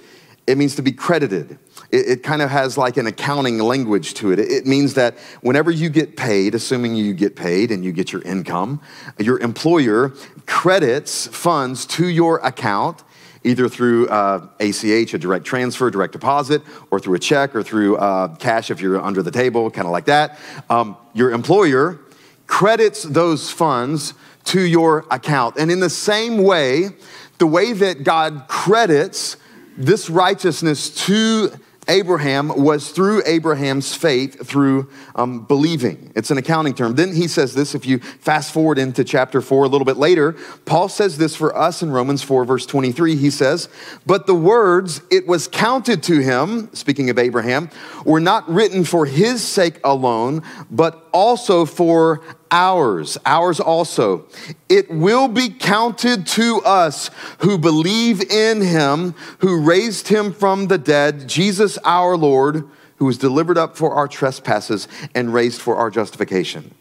it 0.47 0.57
means 0.57 0.75
to 0.75 0.81
be 0.81 0.91
credited. 0.91 1.57
It, 1.91 2.07
it, 2.07 2.23
kind 2.23 2.41
of 2.41 2.49
has 2.49 2.77
like 2.77 2.97
an 2.97 3.07
accounting 3.07 3.57
language 3.57 4.13
to 4.15 4.31
it. 4.31 4.39
It 4.39 4.65
means 4.65 4.93
that 4.93 5.17
whenever 5.41 5.71
you 5.71 5.89
get 5.89 6.15
paid, 6.15 6.53
assuming 6.55 6.95
you 6.95 7.13
get 7.13 7.35
paid 7.35 7.71
and 7.71 7.83
you 7.83 7.91
get 7.91 8.13
your 8.13 8.21
income, 8.21 8.79
your 9.17 9.39
employer 9.39 10.13
credits 10.45 11.27
funds 11.27 11.85
to 11.87 12.07
your 12.07 12.37
account 12.39 13.03
either 13.43 13.67
through 13.67 14.07
uh, 14.07 14.47
ACH, 14.59 15.13
a 15.13 15.17
direct 15.17 15.45
transfer, 15.45 15.89
direct 15.89 16.13
deposit, 16.13 16.61
or 16.91 16.99
through 16.99 17.15
a 17.15 17.19
check, 17.19 17.55
or 17.55 17.63
through 17.63 17.97
uh, 17.97 18.35
cash 18.35 18.71
if 18.71 18.81
you're 18.81 19.01
under 19.01 19.21
the 19.21 19.31
table, 19.31 19.69
kind 19.69 19.85
of 19.85 19.91
like 19.91 20.05
that. 20.05 20.39
Um, 20.69 20.97
your 21.13 21.31
employer 21.31 21.99
credits 22.47 23.03
those 23.03 23.49
funds 23.49 24.13
to 24.45 24.61
your 24.61 25.05
account. 25.09 25.55
And 25.57 25.71
in 25.71 25.79
the 25.79 25.89
same 25.89 26.43
way, 26.43 26.89
the 27.37 27.47
way 27.47 27.73
that 27.73 28.03
God 28.03 28.45
credits 28.47 29.37
this 29.77 30.09
righteousness 30.09 30.89
to 31.05 31.51
Abraham 31.87 32.49
was 32.63 32.91
through 32.91 33.23
Abraham's 33.25 33.95
faith, 33.95 34.47
through 34.47 34.89
um, 35.15 35.45
believing. 35.45 36.11
It's 36.15 36.31
an 36.31 36.37
accounting 36.37 36.73
term. 36.73 36.95
Then 36.95 37.13
he 37.13 37.27
says 37.27 37.53
this, 37.53 37.75
if 37.75 37.85
you 37.85 37.99
fast 37.99 38.53
forward 38.53 38.77
into 38.77 39.03
chapter 39.03 39.41
4 39.41 39.65
a 39.65 39.67
little 39.67 39.85
bit 39.85 39.97
later, 39.97 40.33
Paul 40.65 40.89
says 40.89 41.17
this 41.17 41.35
for 41.35 41.55
us 41.55 41.81
in 41.81 41.91
Romans 41.91 42.23
4, 42.23 42.45
verse 42.45 42.65
23. 42.65 43.15
He 43.15 43.29
says, 43.29 43.69
But 44.05 44.27
the 44.27 44.35
words, 44.35 45.01
it 45.11 45.27
was 45.27 45.47
counted 45.47 46.03
to 46.03 46.19
him, 46.19 46.73
speaking 46.73 47.09
of 47.09 47.19
Abraham, 47.19 47.69
were 48.05 48.19
not 48.19 48.49
written 48.49 48.83
for 48.85 49.05
his 49.05 49.43
sake 49.43 49.79
alone, 49.83 50.43
but 50.71 51.07
also 51.11 51.65
for 51.65 52.21
ours, 52.53 53.17
ours 53.25 53.59
also. 53.59 54.27
It 54.69 54.89
will 54.91 55.27
be 55.27 55.49
counted 55.49 56.27
to 56.27 56.61
us 56.63 57.09
who 57.39 57.57
believe 57.57 58.21
in 58.21 58.61
him, 58.61 59.15
who 59.39 59.61
raised 59.61 60.07
him 60.07 60.31
from 60.31 60.67
the 60.67 60.77
dead, 60.77 61.27
Jesus 61.27 61.79
our 61.79 62.15
Lord, 62.15 62.69
who 62.97 63.05
was 63.05 63.17
delivered 63.17 63.57
up 63.57 63.75
for 63.75 63.95
our 63.95 64.07
trespasses 64.07 64.87
and 65.15 65.33
raised 65.33 65.61
for 65.61 65.77
our 65.77 65.89
justification. 65.89 66.75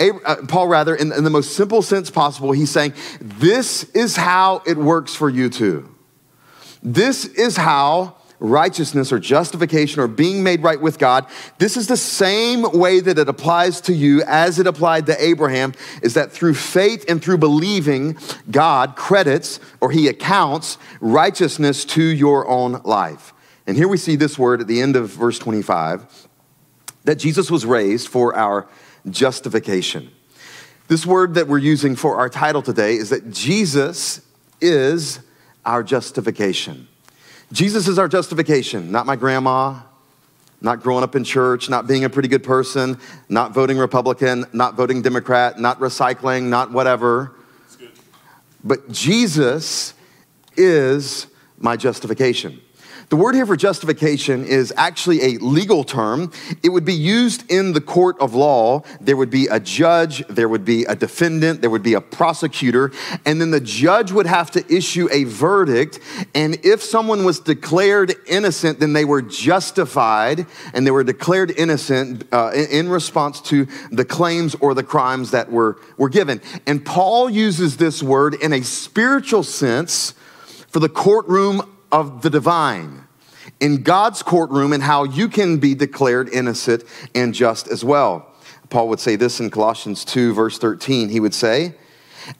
Uh, 0.00 0.36
Paul, 0.48 0.66
rather, 0.66 0.96
in, 0.96 1.12
in 1.12 1.22
the 1.22 1.30
most 1.30 1.54
simple 1.54 1.80
sense 1.80 2.10
possible, 2.10 2.50
he's 2.50 2.70
saying, 2.70 2.94
This 3.20 3.84
is 3.90 4.16
how 4.16 4.62
it 4.66 4.76
works 4.76 5.14
for 5.14 5.30
you 5.30 5.48
too. 5.48 5.94
This 6.82 7.24
is 7.24 7.56
how 7.56 8.16
righteousness 8.38 9.12
or 9.12 9.18
justification 9.18 10.00
or 10.00 10.08
being 10.08 10.42
made 10.42 10.62
right 10.62 10.80
with 10.80 10.98
God, 10.98 11.26
this 11.58 11.76
is 11.76 11.86
the 11.86 11.96
same 11.96 12.62
way 12.72 13.00
that 13.00 13.18
it 13.18 13.28
applies 13.28 13.80
to 13.82 13.94
you 13.94 14.22
as 14.22 14.58
it 14.58 14.66
applied 14.66 15.06
to 15.06 15.24
Abraham, 15.24 15.72
is 16.02 16.14
that 16.14 16.32
through 16.32 16.54
faith 16.54 17.04
and 17.08 17.22
through 17.22 17.38
believing, 17.38 18.16
God 18.50 18.96
credits 18.96 19.60
or 19.80 19.90
he 19.90 20.08
accounts 20.08 20.78
righteousness 21.00 21.84
to 21.86 22.02
your 22.02 22.48
own 22.48 22.80
life. 22.84 23.32
And 23.66 23.76
here 23.76 23.88
we 23.88 23.96
see 23.96 24.16
this 24.16 24.38
word 24.38 24.60
at 24.60 24.66
the 24.66 24.80
end 24.80 24.96
of 24.96 25.10
verse 25.10 25.38
25 25.38 26.28
that 27.04 27.16
Jesus 27.16 27.50
was 27.50 27.66
raised 27.66 28.08
for 28.08 28.34
our 28.34 28.66
justification. 29.08 30.10
This 30.88 31.06
word 31.06 31.34
that 31.34 31.48
we're 31.48 31.58
using 31.58 31.96
for 31.96 32.16
our 32.16 32.28
title 32.28 32.62
today 32.62 32.96
is 32.96 33.10
that 33.10 33.30
Jesus 33.30 34.20
is 34.60 35.20
our 35.64 35.82
justification. 35.82 36.88
Jesus 37.54 37.86
is 37.86 38.00
our 38.00 38.08
justification, 38.08 38.90
not 38.90 39.06
my 39.06 39.14
grandma, 39.14 39.78
not 40.60 40.82
growing 40.82 41.04
up 41.04 41.14
in 41.14 41.22
church, 41.22 41.70
not 41.70 41.86
being 41.86 42.02
a 42.02 42.10
pretty 42.10 42.26
good 42.26 42.42
person, 42.42 42.98
not 43.28 43.54
voting 43.54 43.78
Republican, 43.78 44.44
not 44.52 44.74
voting 44.74 45.02
Democrat, 45.02 45.60
not 45.60 45.78
recycling, 45.78 46.48
not 46.48 46.72
whatever. 46.72 47.30
But 48.64 48.90
Jesus 48.90 49.94
is 50.56 51.28
my 51.56 51.76
justification. 51.76 52.60
The 53.14 53.20
word 53.20 53.36
here 53.36 53.46
for 53.46 53.56
justification 53.56 54.44
is 54.44 54.74
actually 54.76 55.22
a 55.22 55.38
legal 55.38 55.84
term. 55.84 56.32
It 56.64 56.70
would 56.70 56.84
be 56.84 56.94
used 56.94 57.48
in 57.48 57.72
the 57.72 57.80
court 57.80 58.16
of 58.18 58.34
law. 58.34 58.82
There 59.00 59.16
would 59.16 59.30
be 59.30 59.46
a 59.46 59.60
judge, 59.60 60.26
there 60.26 60.48
would 60.48 60.64
be 60.64 60.84
a 60.86 60.96
defendant, 60.96 61.60
there 61.60 61.70
would 61.70 61.84
be 61.84 61.94
a 61.94 62.00
prosecutor, 62.00 62.90
and 63.24 63.40
then 63.40 63.52
the 63.52 63.60
judge 63.60 64.10
would 64.10 64.26
have 64.26 64.50
to 64.50 64.64
issue 64.68 65.08
a 65.12 65.22
verdict. 65.22 66.00
And 66.34 66.58
if 66.64 66.82
someone 66.82 67.24
was 67.24 67.38
declared 67.38 68.16
innocent, 68.26 68.80
then 68.80 68.94
they 68.94 69.04
were 69.04 69.22
justified 69.22 70.46
and 70.72 70.84
they 70.84 70.90
were 70.90 71.04
declared 71.04 71.52
innocent 71.52 72.24
uh, 72.32 72.50
in 72.52 72.88
response 72.88 73.40
to 73.42 73.68
the 73.92 74.04
claims 74.04 74.56
or 74.56 74.74
the 74.74 74.82
crimes 74.82 75.30
that 75.30 75.52
were, 75.52 75.78
were 75.98 76.08
given. 76.08 76.40
And 76.66 76.84
Paul 76.84 77.30
uses 77.30 77.76
this 77.76 78.02
word 78.02 78.34
in 78.34 78.52
a 78.52 78.62
spiritual 78.62 79.44
sense 79.44 80.14
for 80.66 80.80
the 80.80 80.88
courtroom 80.88 81.70
of 81.92 82.22
the 82.22 82.28
divine 82.28 83.03
in 83.60 83.82
God's 83.82 84.22
courtroom 84.22 84.72
and 84.72 84.82
how 84.82 85.04
you 85.04 85.28
can 85.28 85.58
be 85.58 85.74
declared 85.74 86.28
innocent 86.28 86.84
and 87.14 87.34
just 87.34 87.68
as 87.68 87.84
well. 87.84 88.34
Paul 88.70 88.88
would 88.88 89.00
say 89.00 89.16
this 89.16 89.40
in 89.40 89.50
Colossians 89.50 90.04
2, 90.04 90.34
verse 90.34 90.58
13. 90.58 91.08
He 91.08 91.20
would 91.20 91.34
say, 91.34 91.74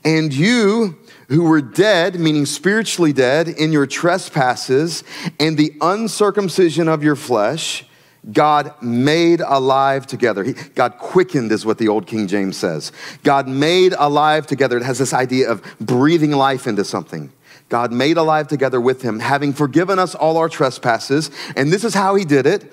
And 0.04 0.32
you 0.32 0.98
who 1.28 1.44
were 1.44 1.62
dead, 1.62 2.18
meaning 2.18 2.46
spiritually 2.46 3.12
dead, 3.12 3.48
in 3.48 3.72
your 3.72 3.86
trespasses 3.86 5.04
and 5.38 5.56
the 5.56 5.72
uncircumcision 5.80 6.88
of 6.88 7.02
your 7.02 7.16
flesh, 7.16 7.86
God 8.32 8.74
made 8.82 9.40
alive 9.40 10.06
together. 10.06 10.44
He, 10.44 10.54
God 10.74 10.98
quickened, 10.98 11.52
is 11.52 11.66
what 11.66 11.78
the 11.78 11.88
old 11.88 12.06
King 12.06 12.26
James 12.26 12.56
says. 12.56 12.90
God 13.22 13.46
made 13.46 13.94
alive 13.98 14.46
together. 14.46 14.78
It 14.78 14.84
has 14.84 14.98
this 14.98 15.12
idea 15.12 15.50
of 15.50 15.62
breathing 15.78 16.32
life 16.32 16.66
into 16.66 16.84
something. 16.84 17.32
God 17.68 17.92
made 17.92 18.16
alive 18.16 18.48
together 18.48 18.80
with 18.80 19.02
him, 19.02 19.20
having 19.20 19.52
forgiven 19.52 19.98
us 19.98 20.14
all 20.14 20.36
our 20.36 20.48
trespasses. 20.48 21.30
And 21.56 21.72
this 21.72 21.82
is 21.84 21.94
how 21.94 22.14
he 22.14 22.24
did 22.24 22.46
it 22.46 22.64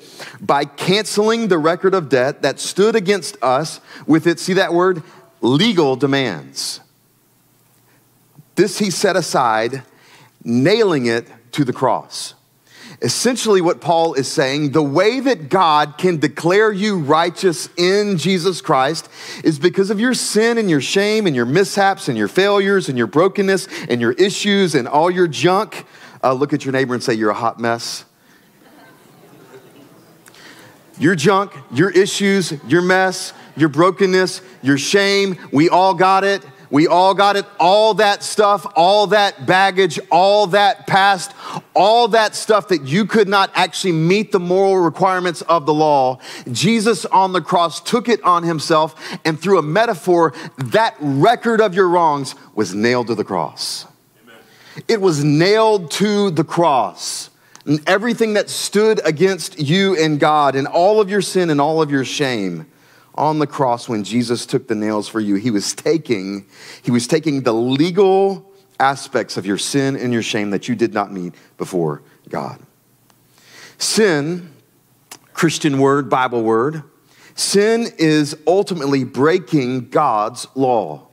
by 0.41 0.65
canceling 0.65 1.48
the 1.48 1.57
record 1.57 1.93
of 1.93 2.10
debt 2.10 2.41
that 2.41 2.60
stood 2.60 2.95
against 2.95 3.38
us 3.41 3.79
with 4.05 4.27
its, 4.27 4.41
see 4.43 4.53
that 4.53 4.74
word, 4.74 5.01
legal 5.41 5.95
demands. 5.95 6.81
This 8.55 8.79
he 8.79 8.91
set 8.91 9.15
aside, 9.15 9.83
nailing 10.43 11.05
it 11.05 11.27
to 11.53 11.63
the 11.63 11.74
cross. 11.74 12.36
Essentially, 13.03 13.62
what 13.62 13.81
Paul 13.81 14.13
is 14.13 14.31
saying, 14.31 14.74
the 14.74 14.84
way 14.84 15.20
that 15.20 15.50
God 15.50 15.98
can 15.98 16.20
declare 16.20 16.72
you 16.72 17.00
righteous 17.00 17.67
in 17.75 18.17
Jesus 18.17 18.62
Christ 18.62 19.10
is 19.43 19.58
because 19.58 19.89
of 19.89 20.00
your 20.00 20.13
sin 20.13 20.60
and 20.60 20.70
your 20.70 20.81
shame 20.81 21.25
and 21.25 21.36
your 21.36 21.48
mishaps 21.48 22.08
and 22.08 22.15
your 22.17 22.27
failures 22.27 22.89
and 22.89 22.98
your 23.00 23.08
brokenness 23.08 23.67
and 23.89 24.00
your 24.01 24.12
issues 24.13 24.75
and 24.75 24.88
all 24.88 25.10
your 25.10 25.27
junk. 25.27 25.88
Uh, 26.24 26.34
look 26.34 26.53
at 26.53 26.63
your 26.63 26.74
neighbor 26.74 26.93
and 26.93 27.01
say, 27.01 27.15
You're 27.15 27.31
a 27.31 27.36
hot 27.36 27.60
mess. 27.60 28.05
Your 31.00 31.15
junk, 31.15 31.53
your 31.72 31.89
issues, 31.89 32.53
your 32.67 32.84
mess, 32.84 33.34
your 33.55 33.70
brokenness, 33.70 34.43
your 34.62 34.77
shame, 34.77 35.38
we 35.51 35.70
all 35.70 35.96
got 35.96 36.24
it. 36.24 36.46
We 36.72 36.88
all 36.88 37.13
got 37.13 37.36
it. 37.36 37.46
All 37.60 37.96
that 37.96 38.24
stuff, 38.24 38.66
all 38.75 39.08
that 39.08 39.46
baggage, 39.46 40.00
all 40.10 40.48
that 40.48 40.88
past, 40.88 41.34
all 41.75 42.08
that 42.08 42.34
stuff 42.34 42.70
that 42.70 42.84
you 42.84 43.06
could 43.06 43.28
not 43.28 43.51
actually 43.54 43.92
meet 43.92 44.32
the 44.32 44.40
moral 44.40 44.78
requirements 44.78 45.42
of 45.44 45.66
the 45.66 45.74
law. 45.74 46.20
Jesus 46.50 47.06
on 47.06 47.34
the 47.34 47.42
cross 47.42 47.82
took 47.82 48.08
it 48.08 48.24
on 48.24 48.44
himself, 48.44 48.96
and 49.25 49.40
through 49.40 49.60
a 49.60 49.62
metaphor, 49.62 50.34
that 50.58 50.96
record 51.01 51.60
of 51.60 51.75
your 51.75 51.90
wrongs 51.90 52.36
was 52.56 52.74
nailed 52.74 53.08
to 53.08 53.16
the 53.16 53.25
cross. 53.25 53.86
Amen. 54.24 54.40
It 54.88 55.01
was 55.01 55.25
nailed 55.25 55.92
to 55.92 56.32
the 56.32 56.46
cross. 56.46 57.30
And 57.66 57.88
everything 57.88 58.34
that 58.36 58.50
stood 58.50 59.06
against 59.06 59.60
you 59.60 59.96
and 59.98 60.22
God, 60.22 60.56
and 60.56 60.68
all 60.68 61.01
of 61.01 61.10
your 61.10 61.22
sin 61.22 61.50
and 61.50 61.60
all 61.60 61.82
of 61.82 61.92
your 61.92 62.06
shame 62.06 62.71
on 63.15 63.39
the 63.39 63.48
cross 63.48 63.89
when 63.89 64.03
Jesus 64.03 64.46
took 64.46 64.68
the 64.68 64.75
nails 64.75 65.08
for 65.08 65.20
you, 65.20 65.36
he 65.36 65.51
was 65.51 65.74
taking, 65.74 66.46
he 66.82 66.91
was 66.91 67.08
taking 67.08 67.44
the 67.44 67.53
legal 67.53 68.51
aspects 68.80 69.38
of 69.38 69.46
your 69.46 69.58
sin 69.58 69.96
and 69.96 70.12
your 70.12 70.24
shame 70.24 70.50
that 70.51 70.68
you 70.68 70.75
did 70.75 70.94
not 70.94 71.12
meet 71.12 71.36
before 71.58 72.01
God. 72.30 72.60
Sin, 73.77 74.51
Christian 75.34 75.80
word, 75.80 76.10
Bible 76.10 76.44
word, 76.44 76.84
sin 77.36 77.88
is 77.98 78.38
ultimately 78.48 79.03
breaking 79.03 79.89
God's 79.89 80.48
law. 80.56 81.08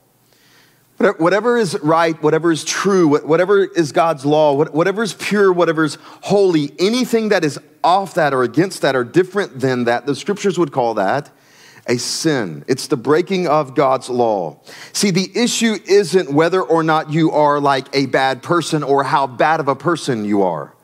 Whatever 0.97 1.57
is 1.57 1.79
right, 1.81 2.21
whatever 2.23 2.51
is 2.51 2.65
true, 2.65 3.21
whatever 3.25 3.65
is 3.65 3.93
God's 3.93 4.27
law, 4.27 4.55
whatever 4.65 5.03
is 5.05 5.15
pure, 5.15 5.53
whatever 5.53 5.85
is 5.85 5.97
holy, 6.03 6.73
anything 6.81 7.29
that 7.29 7.45
is 7.45 7.59
off 7.85 8.15
that 8.15 8.35
or 8.35 8.43
against 8.43 8.83
that 8.83 8.97
or 8.97 9.05
different 9.05 9.61
than 9.61 9.85
that, 9.85 10.07
the 10.07 10.17
scriptures 10.17 10.59
would 10.59 10.73
call 10.73 10.95
that 10.95 11.31
a 11.89 11.97
sin. 11.99 12.65
It's 12.69 12.87
the 12.87 12.97
breaking 12.97 13.49
of 13.49 13.75
God's 13.75 14.09
law. 14.09 14.61
See, 14.93 15.11
the 15.11 15.31
issue 15.35 15.79
isn't 15.87 16.33
whether 16.33 16.63
or 16.63 16.83
not 16.83 17.11
you 17.11 17.33
are 17.33 17.59
like 17.59 17.89
a 17.95 18.07
bad 18.07 18.43
person 18.43 18.83
or 18.83 19.03
how 19.03 19.27
bad 19.27 19.59
of 19.59 19.69
a 19.69 19.75
person 19.75 20.25
you 20.25 20.43
are. 20.43 20.75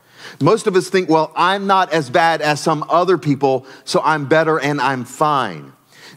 Most 0.41 0.67
of 0.67 0.75
us 0.75 0.89
think, 0.89 1.07
well, 1.07 1.31
I'm 1.35 1.67
not 1.67 1.93
as 1.93 2.09
bad 2.09 2.41
as 2.41 2.59
some 2.59 2.83
other 2.89 3.17
people, 3.17 3.65
so 3.83 4.01
I'm 4.03 4.27
better 4.27 4.59
and 4.59 4.81
I'm 4.81 5.05
fine. 5.05 5.71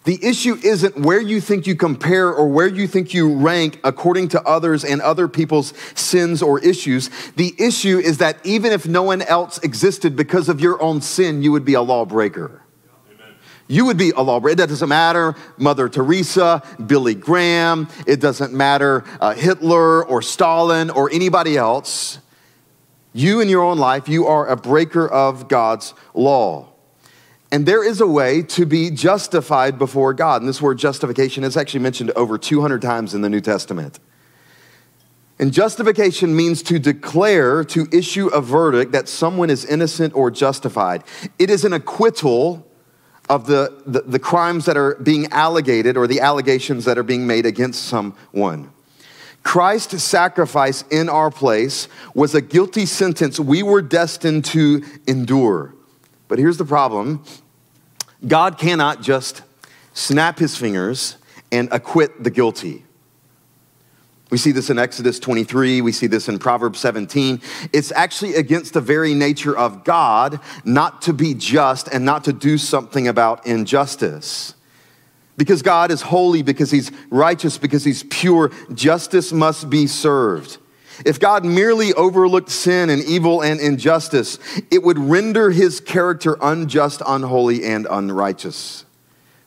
The 0.04 0.18
issue 0.25 0.57
isn't 0.62 0.97
where 0.97 1.21
you 1.21 1.40
think 1.40 1.66
you 1.66 1.75
compare 1.75 2.33
or 2.33 2.49
where 2.49 2.66
you 2.66 2.87
think 2.87 3.12
you 3.12 3.35
rank 3.35 3.78
according 3.85 4.28
to 4.28 4.42
others 4.42 4.85
and 4.85 5.02
other 5.02 5.28
people's 5.28 5.75
sins 5.95 6.40
or 6.40 6.59
issues. 6.61 7.11
The 7.37 7.54
issue 7.59 7.99
is 7.99 8.18
that 8.18 8.38
even 8.45 8.73
if 8.73 8.87
no 8.87 9.02
one 9.02 9.21
else 9.23 9.59
existed 9.59 10.16
because 10.16 10.49
of 10.49 10.61
your 10.61 10.80
own 10.80 11.02
sin, 11.02 11.42
you 11.42 11.52
would 11.52 11.64
be 11.64 11.75
a 11.75 11.83
lawbreaker 11.83 12.62
you 13.68 13.84
would 13.84 13.98
be 13.98 14.10
a 14.10 14.22
lawbreaker. 14.22 14.62
It 14.62 14.68
doesn't 14.68 14.88
matter 14.88 15.37
Mother 15.58 15.88
Teresa, 15.88 16.62
Billy 16.84 17.14
Graham, 17.14 17.88
it 18.06 18.20
doesn't 18.20 18.52
matter 18.52 19.04
uh, 19.20 19.34
Hitler 19.34 20.04
or 20.04 20.22
Stalin 20.22 20.90
or 20.90 21.10
anybody 21.10 21.56
else. 21.56 22.18
You 23.12 23.40
in 23.40 23.48
your 23.48 23.62
own 23.62 23.78
life, 23.78 24.08
you 24.08 24.26
are 24.26 24.46
a 24.46 24.56
breaker 24.56 25.06
of 25.06 25.48
God's 25.48 25.94
law. 26.14 26.68
And 27.50 27.64
there 27.64 27.82
is 27.82 28.00
a 28.00 28.06
way 28.06 28.42
to 28.42 28.66
be 28.66 28.90
justified 28.90 29.78
before 29.78 30.12
God. 30.12 30.42
And 30.42 30.48
this 30.48 30.60
word 30.60 30.78
justification 30.78 31.44
is 31.44 31.56
actually 31.56 31.80
mentioned 31.80 32.10
over 32.10 32.37
200 32.37 32.82
times 32.82 33.14
in 33.14 33.22
the 33.22 33.30
New 33.30 33.40
Testament. 33.40 33.98
And 35.38 35.52
justification 35.52 36.34
means 36.34 36.62
to 36.64 36.78
declare, 36.78 37.64
to 37.64 37.87
issue 37.92 38.26
a 38.28 38.40
verdict 38.40 38.92
that 38.92 39.08
someone 39.08 39.50
is 39.50 39.64
innocent 39.64 40.14
or 40.14 40.30
justified. 40.30 41.04
It 41.38 41.48
is 41.48 41.64
an 41.64 41.72
acquittal 41.72 42.67
of 43.28 43.47
the, 43.47 43.82
the, 43.87 44.00
the, 44.02 44.18
crimes 44.18 44.64
that 44.64 44.76
are 44.76 44.94
being 44.97 45.26
allegated 45.32 45.97
or 45.97 46.06
the 46.06 46.20
allegations 46.20 46.85
that 46.87 46.97
are 46.97 47.02
being 47.02 47.26
made 47.26 47.44
against 47.44 47.85
someone. 47.85 48.70
Christ's 49.42 50.02
sacrifice 50.02 50.82
in 50.90 51.08
our 51.08 51.30
place 51.30 51.88
was 52.14 52.35
a 52.35 52.40
guilty 52.40 52.87
sentence 52.87 53.38
we 53.38 53.62
were 53.62 53.82
destined 53.82 54.44
to 54.47 54.82
endure. 55.06 55.75
But 56.26 56.38
here's 56.38 56.56
the 56.56 56.64
problem 56.64 57.25
God 58.26 58.58
cannot 58.58 59.02
just 59.02 59.42
snap 59.94 60.38
his 60.38 60.56
fingers 60.56 61.16
and 61.50 61.68
acquit 61.73 62.23
the 62.23 62.30
guilty. 62.30 62.85
We 64.30 64.37
see 64.37 64.52
this 64.52 64.68
in 64.68 64.78
Exodus 64.78 65.18
23. 65.18 65.80
We 65.80 65.92
see 65.92 66.06
this 66.06 66.28
in 66.28 66.38
Proverbs 66.38 66.78
17. 66.80 67.40
It's 67.73 67.90
actually 67.92 68.35
against 68.35 68.75
the 68.75 68.80
very 68.80 69.14
nature 69.14 69.56
of 69.56 69.85
God 69.85 70.40
not 70.64 71.02
to 71.02 71.14
be 71.14 71.32
just 71.35 71.88
and 71.88 72.04
not 72.04 72.25
to 72.25 72.32
do 72.32 72.58
something 72.58 73.08
about 73.08 73.47
injustice. 73.47 74.54
Because 75.38 75.62
God 75.62 75.90
is 75.90 76.02
holy, 76.02 76.42
because 76.42 76.70
he's 76.70 76.90
righteous, 77.11 77.56
because 77.56 77.85
he's 77.85 78.02
pure, 78.02 78.50
justice 78.75 79.32
must 79.32 79.70
be 79.70 79.87
served. 79.87 80.58
If 81.06 81.20
God 81.20 81.44
merely 81.44 81.94
overlooked 81.94 82.50
sin 82.50 82.90
and 82.90 83.02
evil 83.04 83.42
and 83.42 83.61
injustice, 83.61 84.38
it 84.70 84.82
would 84.82 84.99
render 84.99 85.50
his 85.50 85.80
character 85.80 86.37
unjust, 86.42 87.02
unholy, 87.06 87.64
and 87.64 87.87
unrighteous. 87.88 88.85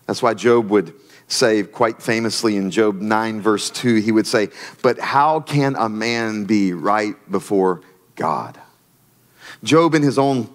That's 0.08 0.24
why 0.24 0.34
Job 0.34 0.70
would 0.70 0.94
say 1.32 1.64
quite 1.64 2.02
famously 2.02 2.58
in 2.58 2.72
Job 2.72 3.02
9, 3.02 3.42
verse 3.42 3.70
2, 3.70 3.96
he 3.96 4.12
would 4.12 4.28
say, 4.28 4.50
But 4.82 5.00
how 5.00 5.40
can 5.40 5.76
a 5.76 5.90
man 5.90 6.46
be 6.46 6.74
right 6.74 7.16
before 7.32 7.82
God? 8.16 8.60
Job, 9.64 9.96
in 9.96 10.02
his 10.02 10.18
own 10.18 10.50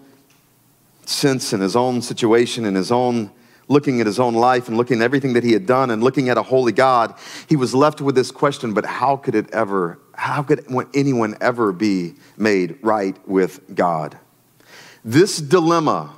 sense, 1.04 1.52
in 1.52 1.61
his 1.61 1.76
own 1.76 2.02
situation, 2.02 2.64
in 2.64 2.75
his 2.75 2.90
own 2.90 3.30
looking 3.68 4.00
at 4.00 4.06
his 4.06 4.21
own 4.21 4.35
life 4.35 4.68
and 4.68 4.76
looking 4.76 5.00
at 5.00 5.04
everything 5.04 5.33
that 5.33 5.42
he 5.42 5.52
had 5.52 5.66
done 5.66 5.90
and 5.90 6.02
looking 6.02 6.28
at 6.28 6.38
a 6.38 6.42
holy 6.42 6.73
God, 6.73 7.14
he 7.49 7.56
was 7.56 7.75
left 7.75 8.00
with 8.00 8.14
this 8.14 8.30
question, 8.30 8.75
but 8.75 8.85
how 8.85 9.16
could 9.16 9.35
it 9.35 9.52
ever, 9.52 9.99
how 10.14 10.42
could 10.42 10.64
anyone 10.95 11.37
ever 11.40 11.73
be 11.73 12.14
made 12.37 12.78
right 12.83 13.16
with 13.28 13.75
God? 13.75 14.18
This 15.04 15.38
dilemma 15.38 16.15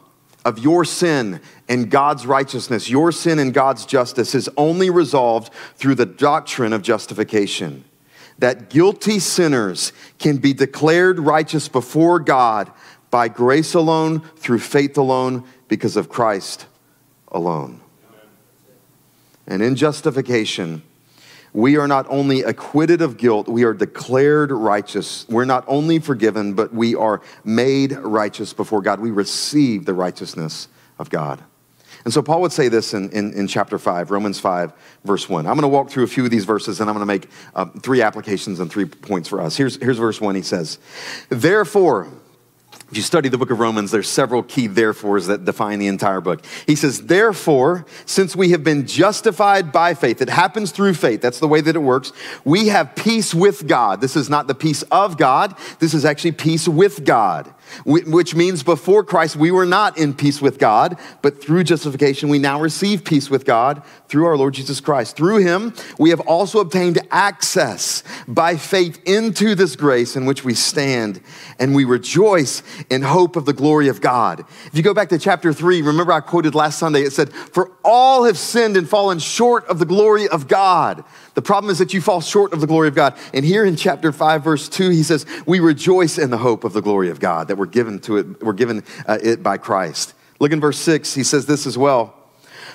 of 0.48 0.58
your 0.58 0.84
sin 0.84 1.40
and 1.68 1.90
God's 1.90 2.26
righteousness, 2.26 2.88
your 2.88 3.12
sin 3.12 3.38
and 3.38 3.52
God's 3.52 3.84
justice 3.84 4.34
is 4.34 4.48
only 4.56 4.88
resolved 4.88 5.52
through 5.76 5.94
the 5.94 6.06
doctrine 6.06 6.72
of 6.72 6.80
justification. 6.80 7.84
That 8.38 8.70
guilty 8.70 9.18
sinners 9.18 9.92
can 10.18 10.38
be 10.38 10.54
declared 10.54 11.18
righteous 11.18 11.68
before 11.68 12.18
God 12.18 12.72
by 13.10 13.28
grace 13.28 13.74
alone, 13.74 14.20
through 14.36 14.60
faith 14.60 14.96
alone, 14.96 15.44
because 15.68 15.96
of 15.96 16.08
Christ 16.08 16.66
alone. 17.28 17.80
And 19.46 19.62
in 19.62 19.76
justification, 19.76 20.82
we 21.58 21.76
are 21.76 21.88
not 21.88 22.06
only 22.08 22.42
acquitted 22.42 23.02
of 23.02 23.16
guilt, 23.16 23.48
we 23.48 23.64
are 23.64 23.74
declared 23.74 24.52
righteous. 24.52 25.26
We're 25.28 25.44
not 25.44 25.64
only 25.66 25.98
forgiven, 25.98 26.54
but 26.54 26.72
we 26.72 26.94
are 26.94 27.20
made 27.44 27.92
righteous 27.94 28.52
before 28.52 28.80
God. 28.80 29.00
We 29.00 29.10
receive 29.10 29.84
the 29.84 29.92
righteousness 29.92 30.68
of 31.00 31.10
God. 31.10 31.42
And 32.04 32.14
so 32.14 32.22
Paul 32.22 32.42
would 32.42 32.52
say 32.52 32.68
this 32.68 32.94
in, 32.94 33.10
in, 33.10 33.32
in 33.32 33.48
chapter 33.48 33.76
5, 33.76 34.12
Romans 34.12 34.38
5, 34.38 34.72
verse 35.04 35.28
1. 35.28 35.48
I'm 35.48 35.54
going 35.54 35.62
to 35.62 35.68
walk 35.68 35.90
through 35.90 36.04
a 36.04 36.06
few 36.06 36.24
of 36.24 36.30
these 36.30 36.44
verses 36.44 36.80
and 36.80 36.88
I'm 36.88 36.94
going 36.94 37.02
to 37.02 37.12
make 37.12 37.28
uh, 37.56 37.64
three 37.82 38.02
applications 38.02 38.60
and 38.60 38.70
three 38.70 38.84
points 38.84 39.28
for 39.28 39.40
us. 39.40 39.56
Here's, 39.56 39.82
here's 39.82 39.98
verse 39.98 40.20
1. 40.20 40.36
He 40.36 40.42
says, 40.42 40.78
Therefore, 41.28 42.06
if 42.90 42.96
you 42.96 43.02
study 43.02 43.28
the 43.28 43.36
book 43.36 43.50
of 43.50 43.60
Romans, 43.60 43.90
there's 43.90 44.08
several 44.08 44.42
key 44.42 44.66
therefores 44.66 45.26
that 45.26 45.44
define 45.44 45.78
the 45.78 45.88
entire 45.88 46.22
book. 46.22 46.40
He 46.66 46.74
says, 46.74 47.02
Therefore, 47.02 47.84
since 48.06 48.34
we 48.34 48.50
have 48.50 48.64
been 48.64 48.86
justified 48.86 49.70
by 49.72 49.92
faith, 49.92 50.22
it 50.22 50.30
happens 50.30 50.70
through 50.70 50.94
faith. 50.94 51.20
That's 51.20 51.38
the 51.38 51.48
way 51.48 51.60
that 51.60 51.76
it 51.76 51.80
works. 51.80 52.12
We 52.44 52.68
have 52.68 52.94
peace 52.94 53.34
with 53.34 53.66
God. 53.66 54.00
This 54.00 54.16
is 54.16 54.30
not 54.30 54.46
the 54.46 54.54
peace 54.54 54.82
of 54.84 55.18
God, 55.18 55.54
this 55.80 55.92
is 55.92 56.06
actually 56.06 56.32
peace 56.32 56.66
with 56.66 57.04
God 57.04 57.52
which 57.84 58.34
means 58.34 58.62
before 58.62 59.04
Christ 59.04 59.36
we 59.36 59.50
were 59.50 59.66
not 59.66 59.98
in 59.98 60.14
peace 60.14 60.40
with 60.40 60.58
God, 60.58 60.98
but 61.22 61.42
through 61.42 61.64
justification 61.64 62.28
we 62.28 62.38
now 62.38 62.60
receive 62.60 63.04
peace 63.04 63.30
with 63.30 63.44
God 63.44 63.82
through 64.08 64.26
our 64.26 64.36
Lord 64.36 64.54
Jesus 64.54 64.80
Christ. 64.80 65.16
Through 65.16 65.38
him 65.38 65.74
we 65.98 66.10
have 66.10 66.20
also 66.20 66.60
obtained 66.60 66.98
access 67.10 68.02
by 68.26 68.56
faith 68.56 69.00
into 69.04 69.54
this 69.54 69.76
grace 69.76 70.16
in 70.16 70.26
which 70.26 70.44
we 70.44 70.54
stand 70.54 71.20
and 71.58 71.74
we 71.74 71.84
rejoice 71.84 72.62
in 72.90 73.02
hope 73.02 73.36
of 73.36 73.44
the 73.44 73.52
glory 73.52 73.88
of 73.88 74.00
God. 74.00 74.44
If 74.66 74.72
you 74.74 74.82
go 74.82 74.94
back 74.94 75.08
to 75.10 75.18
chapter 75.18 75.52
3, 75.52 75.82
remember 75.82 76.12
I 76.12 76.20
quoted 76.20 76.54
last 76.54 76.78
Sunday, 76.78 77.02
it 77.02 77.12
said, 77.12 77.32
For 77.32 77.72
all 77.84 78.24
have 78.24 78.38
sinned 78.38 78.76
and 78.76 78.88
fallen 78.88 79.18
short 79.18 79.66
of 79.66 79.78
the 79.78 79.86
glory 79.86 80.28
of 80.28 80.48
God. 80.48 81.04
The 81.38 81.42
problem 81.42 81.70
is 81.70 81.78
that 81.78 81.94
you 81.94 82.00
fall 82.00 82.20
short 82.20 82.52
of 82.52 82.60
the 82.60 82.66
glory 82.66 82.88
of 82.88 82.96
God. 82.96 83.16
And 83.32 83.44
here 83.44 83.64
in 83.64 83.76
chapter 83.76 84.10
5, 84.10 84.42
verse 84.42 84.68
2, 84.68 84.90
he 84.90 85.04
says, 85.04 85.24
We 85.46 85.60
rejoice 85.60 86.18
in 86.18 86.30
the 86.30 86.36
hope 86.36 86.64
of 86.64 86.72
the 86.72 86.82
glory 86.82 87.10
of 87.10 87.20
God 87.20 87.46
that 87.46 87.56
we're 87.56 87.66
given 87.66 88.00
to 88.00 88.16
it, 88.16 88.42
we're 88.42 88.52
given 88.54 88.82
uh, 89.06 89.18
it 89.22 89.40
by 89.40 89.56
Christ. 89.56 90.14
Look 90.40 90.50
in 90.50 90.60
verse 90.60 90.80
6, 90.80 91.14
he 91.14 91.22
says 91.22 91.46
this 91.46 91.64
as 91.64 91.78
well. 91.78 92.12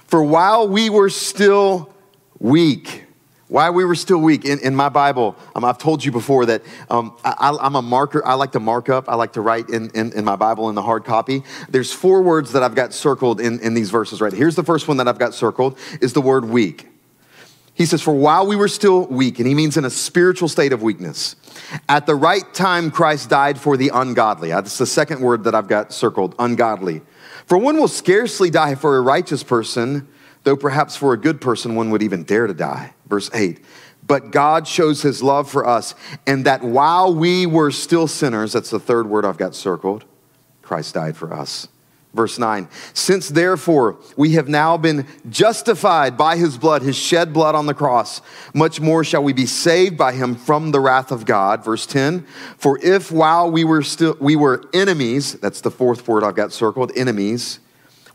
For 0.06 0.24
while 0.24 0.66
we 0.70 0.90
were 0.90 1.10
still 1.10 1.94
weak, 2.40 3.04
while 3.50 3.74
we 3.74 3.84
were 3.84 3.96
still 3.96 4.20
weak, 4.20 4.46
in, 4.46 4.60
in 4.60 4.74
my 4.74 4.88
Bible, 4.88 5.36
um, 5.56 5.66
I've 5.66 5.78
told 5.78 6.06
you 6.06 6.14
before 6.14 6.46
that 6.46 6.62
um, 6.90 7.18
I, 7.26 7.58
am 7.62 7.76
a 7.76 7.82
marker. 7.82 8.26
I 8.26 8.36
like 8.36 8.54
to 8.54 8.62
mark 8.62 8.88
up. 8.88 9.10
I 9.10 9.16
like 9.16 9.34
to 9.34 9.42
write 9.42 9.72
in, 9.72 9.90
in, 9.90 10.14
in, 10.14 10.24
my 10.24 10.38
Bible 10.38 10.70
in 10.70 10.76
the 10.76 10.84
hard 10.84 11.04
copy. 11.04 11.44
There's 11.68 11.92
four 11.92 12.22
words 12.22 12.54
that 12.54 12.64
I've 12.64 12.76
got 12.76 12.94
circled 12.94 13.42
in, 13.42 13.60
in 13.60 13.74
these 13.74 13.90
verses 13.90 14.22
right 14.22 14.32
Here's 14.32 14.56
the 14.56 14.64
first 14.64 14.88
one 14.88 14.96
that 14.98 15.10
I've 15.10 15.20
got 15.20 15.34
circled 15.34 15.78
is 16.00 16.14
the 16.14 16.22
word 16.22 16.46
weak. 16.46 16.88
He 17.74 17.86
says, 17.86 18.02
For 18.02 18.14
while 18.14 18.46
we 18.46 18.56
were 18.56 18.68
still 18.68 19.08
weak, 19.08 19.40
and 19.40 19.48
he 19.48 19.56
means 19.56 19.78
in 19.78 19.86
a 19.86 19.90
spiritual 19.90 20.48
state 20.48 20.74
of 20.74 20.84
weakness, 20.84 21.36
at 21.90 22.06
the 22.06 22.16
right 22.16 22.54
time 22.54 22.92
Christ 22.92 23.30
died 23.30 23.60
for 23.60 23.78
the 23.78 23.90
ungodly. 23.94 24.52
Uh, 24.52 24.62
that's 24.62 24.78
the 24.78 24.86
second 24.86 25.22
word 25.22 25.44
that 25.46 25.56
I've 25.56 25.68
got 25.68 25.92
circled 25.92 26.36
ungodly. 26.38 27.02
For 27.48 27.58
one 27.58 27.78
will 27.78 27.88
scarcely 27.88 28.50
die 28.50 28.76
for 28.76 28.98
a 28.98 29.02
righteous 29.02 29.44
person, 29.44 30.08
though 30.44 30.56
perhaps 30.56 30.96
for 30.96 31.14
a 31.14 31.18
good 31.18 31.42
person 31.42 31.76
one 31.76 31.90
would 31.90 32.04
even 32.04 32.24
dare 32.24 32.48
to 32.48 32.54
die. 32.54 32.94
Verse 33.08 33.30
8. 33.34 33.60
But 34.06 34.32
God 34.32 34.68
shows 34.68 35.02
his 35.02 35.24
love 35.24 35.50
for 35.50 35.66
us, 35.66 35.96
and 36.28 36.46
that 36.46 36.62
while 36.62 37.14
we 37.14 37.46
were 37.46 37.72
still 37.72 38.08
sinners, 38.08 38.54
that's 38.54 38.70
the 38.70 38.80
third 38.80 39.08
word 39.08 39.26
I've 39.26 39.38
got 39.38 39.56
circled, 39.56 40.04
Christ 40.62 40.94
died 40.94 41.18
for 41.18 41.34
us. 41.34 41.68
Verse 42.14 42.38
9, 42.38 42.70
since 42.94 43.30
therefore 43.30 43.98
we 44.16 44.34
have 44.34 44.48
now 44.48 44.78
been 44.78 45.08
justified 45.32 46.16
by 46.16 46.38
his 46.38 46.60
blood, 46.60 46.84
his 46.84 46.96
shed 46.96 47.34
blood 47.34 47.56
on 47.56 47.66
the 47.66 47.74
cross, 47.74 48.22
much 48.54 48.80
more 48.80 49.04
shall 49.04 49.24
we 49.24 49.34
be 49.34 49.48
saved 49.48 49.98
by 49.98 50.14
him 50.14 50.36
from 50.36 50.70
the 50.70 50.80
wrath 50.80 51.12
of 51.12 51.26
God. 51.26 51.66
Verse 51.66 51.88
10, 51.88 52.24
for 52.58 52.78
if 52.84 53.12
while 53.12 53.50
we 53.50 53.64
were 53.64 53.82
still, 53.82 54.16
we 54.20 54.36
were 54.36 54.64
enemies, 54.76 55.34
that's 55.40 55.62
the 55.62 55.72
fourth 55.72 56.08
word 56.08 56.24
I've 56.24 56.36
got 56.36 56.54
circled, 56.54 56.92
enemies, 56.96 57.60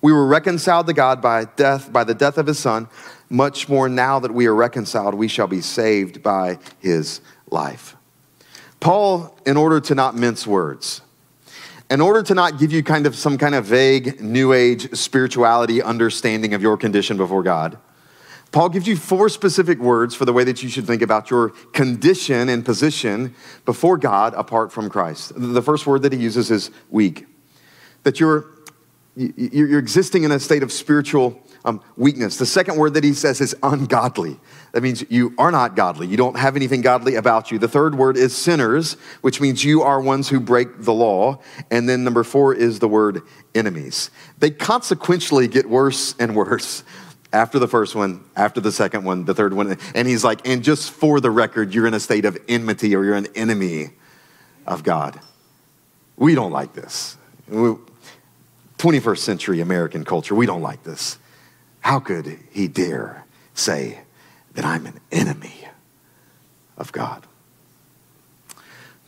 we 0.00 0.12
were 0.12 0.28
reconciled 0.28 0.86
to 0.86 0.92
God 0.92 1.20
by 1.20 1.46
death, 1.56 1.92
by 1.92 2.04
the 2.04 2.14
death 2.14 2.38
of 2.38 2.46
his 2.46 2.60
son, 2.60 2.86
much 3.28 3.68
more 3.68 3.88
now 3.88 4.20
that 4.20 4.32
we 4.32 4.46
are 4.46 4.54
reconciled, 4.54 5.14
we 5.14 5.26
shall 5.26 5.48
be 5.48 5.60
saved 5.60 6.22
by 6.22 6.58
his 6.78 7.20
life. 7.50 7.96
Paul, 8.78 9.36
in 9.44 9.56
order 9.56 9.80
to 9.80 9.94
not 9.96 10.14
mince 10.14 10.46
words, 10.46 11.00
in 11.90 12.00
order 12.00 12.22
to 12.22 12.34
not 12.34 12.58
give 12.58 12.72
you 12.72 12.82
kind 12.82 13.06
of 13.06 13.14
some 13.16 13.38
kind 13.38 13.54
of 13.54 13.64
vague 13.64 14.20
new 14.20 14.52
age 14.52 14.94
spirituality 14.94 15.82
understanding 15.82 16.54
of 16.54 16.60
your 16.60 16.76
condition 16.76 17.16
before 17.16 17.42
God, 17.42 17.78
Paul 18.50 18.70
gives 18.70 18.86
you 18.86 18.96
four 18.96 19.28
specific 19.28 19.78
words 19.78 20.14
for 20.14 20.24
the 20.24 20.32
way 20.32 20.44
that 20.44 20.62
you 20.62 20.68
should 20.68 20.86
think 20.86 21.02
about 21.02 21.30
your 21.30 21.50
condition 21.72 22.48
and 22.48 22.64
position 22.64 23.34
before 23.64 23.98
God 23.98 24.32
apart 24.34 24.72
from 24.72 24.88
Christ. 24.88 25.32
The 25.36 25.62
first 25.62 25.86
word 25.86 26.02
that 26.02 26.12
he 26.12 26.18
uses 26.18 26.50
is 26.50 26.70
weak. 26.90 27.26
That 28.04 28.20
you're, 28.20 28.46
you're 29.16 29.78
existing 29.78 30.24
in 30.24 30.32
a 30.32 30.40
state 30.40 30.62
of 30.62 30.72
spiritual 30.72 31.42
um, 31.64 31.82
weakness. 31.96 32.36
The 32.36 32.46
second 32.46 32.76
word 32.76 32.94
that 32.94 33.04
he 33.04 33.12
says 33.12 33.40
is 33.40 33.54
ungodly. 33.62 34.38
That 34.72 34.82
means 34.82 35.04
you 35.10 35.34
are 35.38 35.50
not 35.50 35.76
godly. 35.76 36.06
You 36.06 36.16
don't 36.16 36.36
have 36.36 36.56
anything 36.56 36.80
godly 36.80 37.14
about 37.14 37.50
you. 37.50 37.58
The 37.58 37.68
third 37.68 37.96
word 37.96 38.16
is 38.16 38.36
sinners, 38.36 38.94
which 39.22 39.40
means 39.40 39.64
you 39.64 39.82
are 39.82 40.00
ones 40.00 40.28
who 40.28 40.40
break 40.40 40.82
the 40.82 40.92
law. 40.92 41.40
And 41.70 41.88
then 41.88 42.04
number 42.04 42.24
four 42.24 42.54
is 42.54 42.78
the 42.78 42.88
word 42.88 43.22
enemies. 43.54 44.10
They 44.38 44.50
consequentially 44.50 45.48
get 45.48 45.68
worse 45.68 46.14
and 46.18 46.36
worse 46.36 46.84
after 47.32 47.58
the 47.58 47.68
first 47.68 47.94
one, 47.94 48.24
after 48.36 48.60
the 48.60 48.72
second 48.72 49.04
one, 49.04 49.24
the 49.24 49.34
third 49.34 49.52
one. 49.52 49.76
And 49.94 50.08
he's 50.08 50.24
like, 50.24 50.46
and 50.48 50.62
just 50.62 50.90
for 50.90 51.20
the 51.20 51.30
record, 51.30 51.74
you're 51.74 51.86
in 51.86 51.94
a 51.94 52.00
state 52.00 52.24
of 52.24 52.38
enmity 52.48 52.94
or 52.94 53.04
you're 53.04 53.14
an 53.14 53.28
enemy 53.34 53.90
of 54.66 54.82
God. 54.82 55.20
We 56.16 56.34
don't 56.34 56.52
like 56.52 56.72
this. 56.72 57.16
21st 57.50 59.18
century 59.18 59.60
American 59.60 60.04
culture, 60.04 60.34
we 60.34 60.46
don't 60.46 60.62
like 60.62 60.82
this. 60.84 61.18
How 61.88 62.00
could 62.00 62.38
he 62.50 62.68
dare 62.68 63.24
say 63.54 64.00
that 64.52 64.62
I'm 64.62 64.84
an 64.84 65.00
enemy 65.10 65.66
of 66.76 66.92
God? 66.92 67.26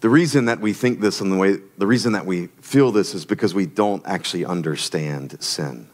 The 0.01 0.09
reason 0.09 0.47
that 0.47 0.61
we 0.61 0.73
think 0.73 1.01
this 1.01 1.21
and 1.21 1.31
the 1.31 1.37
way 1.37 1.59
the 1.77 1.87
reason 1.87 2.13
that 2.13 2.25
we 2.25 2.47
feel 2.63 2.91
this 2.91 3.15
is 3.15 3.27
because 3.27 3.53
we 3.53 3.67
don't 3.67 4.03
actually 4.07 4.47
understand 4.47 5.43
sin. 5.45 5.91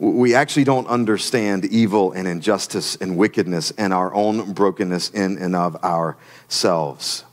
We 0.00 0.34
actually 0.34 0.64
don't 0.64 0.88
understand 0.88 1.64
evil 1.66 2.10
and 2.10 2.26
injustice 2.26 2.96
and 2.96 3.16
wickedness 3.16 3.70
and 3.78 3.94
our 3.94 4.12
own 4.12 4.54
brokenness 4.54 5.10
in 5.10 5.38
and 5.38 5.54
of 5.54 5.76
ourselves. 5.84 7.24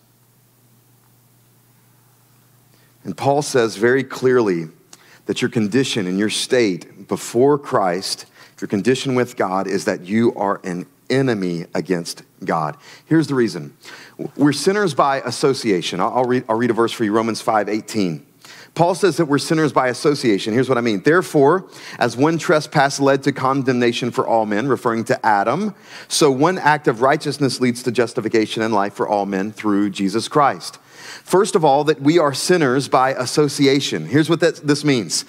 And 3.03 3.17
Paul 3.17 3.41
says 3.41 3.77
very 3.77 4.03
clearly 4.03 4.67
that 5.25 5.41
your 5.41 5.49
condition 5.49 6.05
and 6.05 6.19
your 6.19 6.29
state 6.29 7.07
before 7.07 7.57
Christ 7.57 8.27
your 8.63 8.69
condition 8.69 9.13
with 9.13 9.35
God 9.35 9.67
is 9.67 9.83
that 9.83 10.05
you 10.05 10.33
are 10.35 10.61
an 10.63 10.85
enemy 11.09 11.65
against 11.75 12.23
God. 12.45 12.77
Here's 13.05 13.27
the 13.27 13.35
reason 13.35 13.75
we're 14.37 14.53
sinners 14.53 14.93
by 14.93 15.19
association. 15.19 15.99
I'll, 15.99 16.23
read, 16.23 16.45
I'll 16.47 16.55
read 16.55 16.69
a 16.69 16.73
verse 16.73 16.93
for 16.93 17.03
you 17.03 17.11
Romans 17.11 17.41
5 17.41 17.67
18. 17.67 18.25
Paul 18.73 18.95
says 18.95 19.17
that 19.17 19.25
we're 19.25 19.37
sinners 19.37 19.73
by 19.73 19.89
association. 19.89 20.53
Here's 20.53 20.69
what 20.69 20.77
I 20.77 20.81
mean. 20.81 21.03
Therefore, 21.03 21.67
as 21.99 22.15
one 22.15 22.37
trespass 22.37 23.01
led 23.01 23.21
to 23.23 23.33
condemnation 23.33 24.11
for 24.11 24.25
all 24.25 24.45
men, 24.45 24.69
referring 24.69 25.03
to 25.05 25.25
Adam, 25.25 25.75
so 26.07 26.31
one 26.31 26.57
act 26.57 26.87
of 26.87 27.01
righteousness 27.01 27.59
leads 27.59 27.83
to 27.83 27.91
justification 27.91 28.63
and 28.63 28.73
life 28.73 28.93
for 28.93 29.09
all 29.09 29.25
men 29.25 29.51
through 29.51 29.89
Jesus 29.89 30.29
Christ. 30.29 30.79
First 31.23 31.55
of 31.55 31.63
all, 31.63 31.85
that 31.85 32.01
we 32.01 32.19
are 32.19 32.33
sinners 32.33 32.89
by 32.89 33.13
association. 33.13 34.05
Here's 34.05 34.29
what 34.29 34.41
that, 34.41 34.57
this 34.57 34.83
means. 34.83 35.23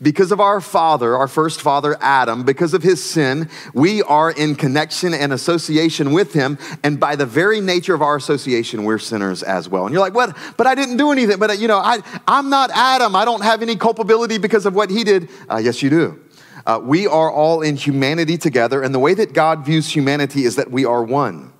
Because 0.00 0.30
of 0.30 0.40
our 0.40 0.60
father, 0.60 1.16
our 1.16 1.26
first 1.26 1.62
father, 1.62 1.96
Adam, 2.00 2.44
because 2.44 2.74
of 2.74 2.82
his 2.82 3.02
sin, 3.02 3.48
we 3.72 4.02
are 4.02 4.30
in 4.30 4.54
connection 4.54 5.14
and 5.14 5.32
association 5.32 6.12
with 6.12 6.34
him. 6.34 6.58
And 6.84 7.00
by 7.00 7.16
the 7.16 7.26
very 7.26 7.62
nature 7.62 7.94
of 7.94 8.02
our 8.02 8.14
association, 8.14 8.84
we're 8.84 8.98
sinners 8.98 9.42
as 9.42 9.70
well. 9.70 9.86
And 9.86 9.92
you're 9.92 10.02
like, 10.02 10.14
what? 10.14 10.36
But 10.58 10.66
I 10.66 10.74
didn't 10.74 10.98
do 10.98 11.12
anything. 11.12 11.38
But, 11.38 11.58
you 11.58 11.66
know, 11.66 11.78
I, 11.78 12.02
I'm 12.28 12.50
not 12.50 12.70
Adam. 12.70 13.16
I 13.16 13.24
don't 13.24 13.42
have 13.42 13.62
any 13.62 13.74
culpability 13.74 14.36
because 14.36 14.66
of 14.66 14.74
what 14.74 14.90
he 14.90 15.02
did. 15.02 15.30
Uh, 15.50 15.56
yes, 15.56 15.82
you 15.82 15.88
do. 15.88 16.20
Uh, 16.66 16.78
we 16.82 17.06
are 17.06 17.32
all 17.32 17.62
in 17.62 17.76
humanity 17.76 18.36
together. 18.36 18.82
And 18.82 18.94
the 18.94 18.98
way 18.98 19.14
that 19.14 19.32
God 19.32 19.64
views 19.64 19.88
humanity 19.88 20.44
is 20.44 20.56
that 20.56 20.70
we 20.70 20.84
are 20.84 21.02
one. 21.02 21.54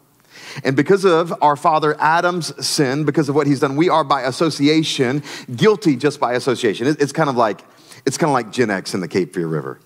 And 0.65 0.77
because 0.77 1.05
of 1.05 1.35
our 1.43 1.57
father 1.57 1.97
Adam's 2.01 2.67
sin, 2.67 3.05
because 3.05 3.29
of 3.29 3.35
what 3.35 3.47
he's 3.47 3.61
done, 3.61 3.77
we 3.77 3.89
are 3.89 4.05
by 4.05 4.23
association 4.23 5.23
guilty 5.55 5.97
just 5.97 6.21
by 6.21 6.35
association. 6.35 6.87
It's 6.87 7.13
kind 7.13 7.29
of 7.29 7.37
like 7.37 7.63
it's 8.07 8.17
kind 8.17 8.31
of 8.31 8.35
like 8.35 8.49
GenX 8.49 8.95
in 8.95 9.01
the 9.01 9.09
Cape 9.09 9.35
Fear 9.35 9.49
River. 9.49 9.81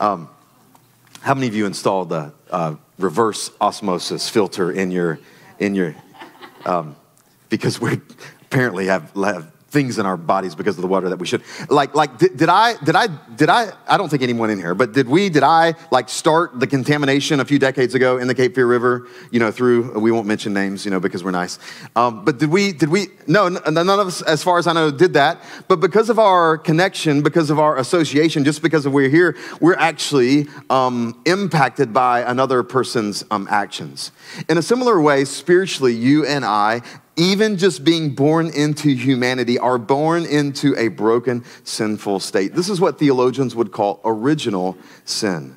Um, 0.00 0.28
how 1.20 1.34
many 1.34 1.48
of 1.48 1.54
you 1.54 1.66
installed 1.66 2.12
a, 2.12 2.32
uh, 2.50 2.76
reverse 2.98 3.50
osmosis 3.60 4.28
filter 4.28 4.72
in 4.72 4.90
your 4.90 5.18
in 5.58 5.74
your? 5.74 5.94
Um, 6.64 6.96
because 7.48 7.80
we 7.80 8.00
apparently 8.42 8.86
have, 8.86 9.12
have 9.14 9.52
things 9.70 9.98
in 9.98 10.06
our 10.06 10.16
bodies 10.16 10.54
because 10.54 10.76
of 10.78 10.82
the 10.82 10.88
water 10.88 11.10
that 11.10 11.18
we 11.18 11.26
should. 11.26 11.42
Like, 11.68 11.94
like 11.94 12.18
did, 12.18 12.36
did, 12.36 12.48
I, 12.48 12.74
did 12.82 12.96
I, 12.96 13.06
did 13.36 13.50
I, 13.50 13.72
I 13.86 13.98
don't 13.98 14.08
think 14.08 14.22
anyone 14.22 14.48
in 14.50 14.58
here, 14.58 14.74
but 14.74 14.92
did 14.92 15.08
we, 15.08 15.28
did 15.28 15.42
I 15.42 15.74
like 15.90 16.08
start 16.08 16.58
the 16.58 16.66
contamination 16.66 17.40
a 17.40 17.44
few 17.44 17.58
decades 17.58 17.94
ago 17.94 18.16
in 18.18 18.28
the 18.28 18.34
Cape 18.34 18.54
Fear 18.54 18.66
River, 18.66 19.08
you 19.30 19.40
know, 19.40 19.50
through, 19.50 19.98
we 19.98 20.10
won't 20.10 20.26
mention 20.26 20.54
names, 20.54 20.84
you 20.84 20.90
know, 20.90 21.00
because 21.00 21.22
we're 21.22 21.32
nice. 21.32 21.58
Um, 21.96 22.24
but 22.24 22.38
did 22.38 22.50
we, 22.50 22.72
did 22.72 22.88
we, 22.88 23.08
no, 23.26 23.48
none 23.48 23.88
of 23.88 24.06
us, 24.06 24.22
as 24.22 24.42
far 24.42 24.58
as 24.58 24.66
I 24.66 24.72
know, 24.72 24.90
did 24.90 25.12
that. 25.14 25.42
But 25.68 25.80
because 25.80 26.08
of 26.08 26.18
our 26.18 26.56
connection, 26.56 27.22
because 27.22 27.50
of 27.50 27.58
our 27.58 27.78
association, 27.78 28.44
just 28.44 28.62
because 28.62 28.86
of 28.86 28.92
we're 28.92 29.10
here, 29.10 29.36
we're 29.60 29.76
actually 29.76 30.46
um, 30.70 31.20
impacted 31.26 31.92
by 31.92 32.22
another 32.22 32.62
person's 32.62 33.22
um, 33.30 33.46
actions. 33.50 34.12
In 34.48 34.56
a 34.56 34.62
similar 34.62 35.00
way, 35.00 35.26
spiritually, 35.26 35.94
you 35.94 36.24
and 36.24 36.44
I 36.44 36.82
even 37.18 37.56
just 37.56 37.84
being 37.84 38.14
born 38.14 38.48
into 38.54 38.94
humanity, 38.94 39.58
are 39.58 39.76
born 39.76 40.24
into 40.24 40.74
a 40.78 40.86
broken, 40.88 41.44
sinful 41.64 42.20
state. 42.20 42.54
This 42.54 42.70
is 42.70 42.80
what 42.80 42.98
theologians 42.98 43.56
would 43.56 43.72
call 43.72 44.00
original 44.04 44.78
sin. 45.04 45.56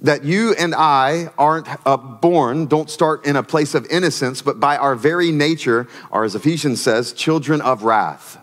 That 0.00 0.24
you 0.24 0.54
and 0.54 0.74
I 0.74 1.30
aren't 1.36 1.66
uh, 1.84 1.96
born, 1.96 2.66
don't 2.66 2.88
start 2.88 3.26
in 3.26 3.34
a 3.34 3.42
place 3.42 3.74
of 3.74 3.84
innocence, 3.90 4.42
but 4.42 4.60
by 4.60 4.76
our 4.76 4.94
very 4.94 5.32
nature 5.32 5.88
are, 6.12 6.22
as 6.22 6.36
Ephesians 6.36 6.80
says, 6.80 7.12
children 7.12 7.60
of 7.60 7.82
wrath. 7.82 8.38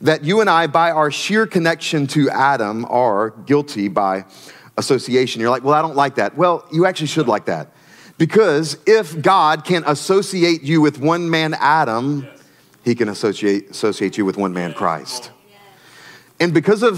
That 0.00 0.24
you 0.24 0.40
and 0.40 0.50
I, 0.50 0.66
by 0.66 0.90
our 0.90 1.10
sheer 1.10 1.46
connection 1.46 2.06
to 2.08 2.28
Adam, 2.30 2.86
are 2.86 3.30
guilty 3.30 3.88
by 3.88 4.24
association. 4.76 5.40
You're 5.40 5.50
like, 5.50 5.62
well, 5.62 5.74
I 5.74 5.82
don't 5.82 5.96
like 5.96 6.16
that. 6.16 6.36
Well, 6.36 6.66
you 6.72 6.86
actually 6.86 7.08
should 7.08 7.28
like 7.28 7.44
that 7.46 7.72
because 8.18 8.76
if 8.86 9.22
God 9.22 9.64
can 9.64 9.84
associate 9.86 10.62
you 10.62 10.80
with 10.80 10.98
one 10.98 11.30
man, 11.30 11.54
Adam, 11.54 12.26
he 12.84 12.94
can 12.94 13.08
associate, 13.08 13.70
associate 13.70 14.18
you 14.18 14.24
with 14.24 14.36
one 14.36 14.52
man, 14.52 14.74
Christ. 14.74 15.30
And 16.40 16.52
because 16.52 16.82
of 16.82 16.96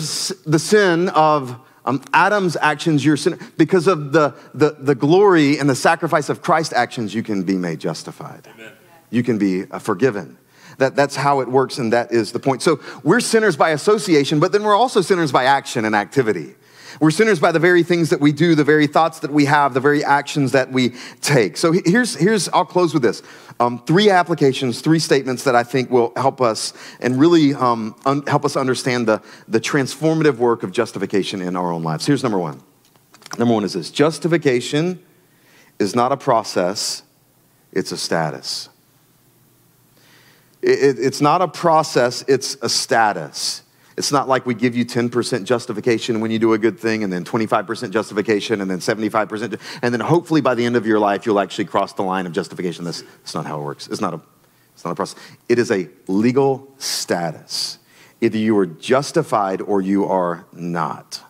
the 0.50 0.59
sin 0.59 1.09
of 1.11 1.59
um, 1.85 2.02
Adam's 2.12 2.56
actions, 2.56 3.04
you're 3.04 3.16
sin. 3.16 3.38
Because 3.56 3.87
of 3.87 4.12
the, 4.12 4.35
the, 4.54 4.76
the 4.78 4.94
glory 4.94 5.59
and 5.59 5.68
the 5.68 5.74
sacrifice 5.74 6.28
of 6.28 6.42
Christ's 6.42 6.74
actions, 6.74 7.14
you 7.14 7.22
can 7.22 7.42
be 7.42 7.56
made 7.56 7.80
justified. 7.80 8.48
Amen. 8.54 8.72
You 9.11 9.22
can 9.22 9.38
be 9.38 9.64
uh, 9.70 9.78
forgiven. 9.78 10.37
That, 10.78 10.96
that's 10.96 11.16
how 11.16 11.40
it 11.40 11.48
works, 11.48 11.78
and 11.78 11.92
that 11.92 12.12
is 12.12 12.33
the 12.33 12.38
point. 12.38 12.62
So 12.62 12.80
we're 13.02 13.20
sinners 13.20 13.56
by 13.56 13.70
association, 13.70 14.40
but 14.40 14.52
then 14.52 14.62
we're 14.62 14.74
also 14.74 15.00
sinners 15.00 15.33
by 15.33 15.44
action 15.44 15.85
and 15.85 15.94
activity. 15.94 16.54
We're 16.98 17.11
sinners 17.11 17.38
by 17.38 17.53
the 17.53 17.59
very 17.59 17.83
things 17.83 18.11
that 18.11 18.20
we 18.20 18.33
do, 18.33 18.55
the 18.55 18.64
very 18.64 18.87
thoughts 18.87 19.20
that 19.20 19.31
we 19.31 19.44
have, 19.44 19.74
the 19.74 19.81
very 19.81 20.05
actions 20.05 20.53
that 20.53 20.72
we 20.72 20.94
take. 21.20 21.57
So 21.57 21.72
here's, 21.72 22.16
here's 22.16 22.48
I'll 22.48 22.64
close 22.64 22.92
with 22.92 23.03
this. 23.03 23.22
Um, 23.61 23.79
three 23.85 24.11
applications, 24.11 24.81
three 24.81 24.98
statements 24.98 25.44
that 25.44 25.55
I 25.55 25.62
think 25.62 25.90
will 25.90 26.12
help 26.16 26.40
us 26.40 26.72
and 27.00 27.20
really 27.20 27.55
um, 27.55 27.94
un- 28.07 28.26
help 28.26 28.44
us 28.44 28.57
understand 28.57 29.07
the, 29.07 29.22
the 29.46 29.61
transformative 29.61 30.37
work 30.37 30.62
of 30.62 30.72
justification 30.72 31.42
in 31.42 31.57
our 31.57 31.70
own 31.70 31.83
lives. 31.83 32.07
Here's 32.07 32.22
number 32.22 32.38
one. 32.38 32.62
Number 33.38 33.55
one 33.55 33.64
is 33.64 33.74
this 33.74 33.90
justification 33.90 35.03
is 35.79 35.94
not 35.94 36.12
a 36.12 36.16
process, 36.16 37.03
it's 37.72 37.92
a 37.92 37.96
status. 37.96 38.68
It, 40.62 40.70
it, 40.70 40.98
it's 40.98 41.20
not 41.20 41.40
a 41.40 41.48
process, 41.48 42.22
it's 42.29 42.57
a 42.62 42.68
status. 42.68 43.62
It's 44.00 44.12
not 44.12 44.28
like 44.28 44.46
we 44.46 44.54
give 44.54 44.74
you 44.74 44.86
10% 44.86 45.44
justification 45.44 46.20
when 46.20 46.30
you 46.30 46.38
do 46.38 46.54
a 46.54 46.58
good 46.58 46.80
thing, 46.80 47.04
and 47.04 47.12
then 47.12 47.22
25% 47.22 47.90
justification, 47.90 48.62
and 48.62 48.70
then 48.70 48.78
75%, 48.78 49.60
and 49.82 49.92
then 49.92 50.00
hopefully 50.00 50.40
by 50.40 50.54
the 50.54 50.64
end 50.64 50.74
of 50.74 50.86
your 50.86 50.98
life, 50.98 51.26
you'll 51.26 51.38
actually 51.38 51.66
cross 51.66 51.92
the 51.92 52.00
line 52.02 52.24
of 52.24 52.32
justification. 52.32 52.86
That's, 52.86 53.02
that's 53.02 53.34
not 53.34 53.44
how 53.44 53.60
it 53.60 53.62
works. 53.62 53.88
It's 53.88 54.00
not, 54.00 54.14
a, 54.14 54.20
it's 54.72 54.86
not 54.86 54.92
a 54.92 54.94
process. 54.94 55.20
It 55.50 55.58
is 55.58 55.70
a 55.70 55.86
legal 56.06 56.72
status. 56.78 57.78
Either 58.22 58.38
you 58.38 58.56
are 58.56 58.64
justified 58.64 59.60
or 59.60 59.82
you 59.82 60.06
are 60.06 60.46
not. 60.50 61.22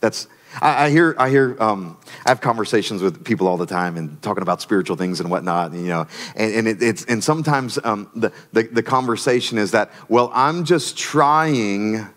That's, 0.00 0.26
I, 0.60 0.86
I 0.86 0.90
hear, 0.90 1.14
I 1.20 1.30
hear, 1.30 1.56
um, 1.62 1.96
I 2.24 2.30
have 2.30 2.40
conversations 2.40 3.02
with 3.02 3.24
people 3.24 3.46
all 3.46 3.56
the 3.56 3.66
time 3.66 3.96
and 3.96 4.20
talking 4.20 4.42
about 4.42 4.60
spiritual 4.60 4.96
things 4.96 5.20
and 5.20 5.30
whatnot, 5.30 5.70
and, 5.70 5.80
you 5.80 5.90
know, 5.90 6.08
and, 6.34 6.54
and 6.56 6.66
it, 6.66 6.82
it's, 6.82 7.04
and 7.04 7.22
sometimes 7.22 7.78
um, 7.84 8.10
the, 8.16 8.32
the, 8.52 8.64
the 8.64 8.82
conversation 8.82 9.58
is 9.58 9.70
that, 9.70 9.92
well, 10.08 10.32
I'm 10.34 10.64
just 10.64 10.98
trying 10.98 12.15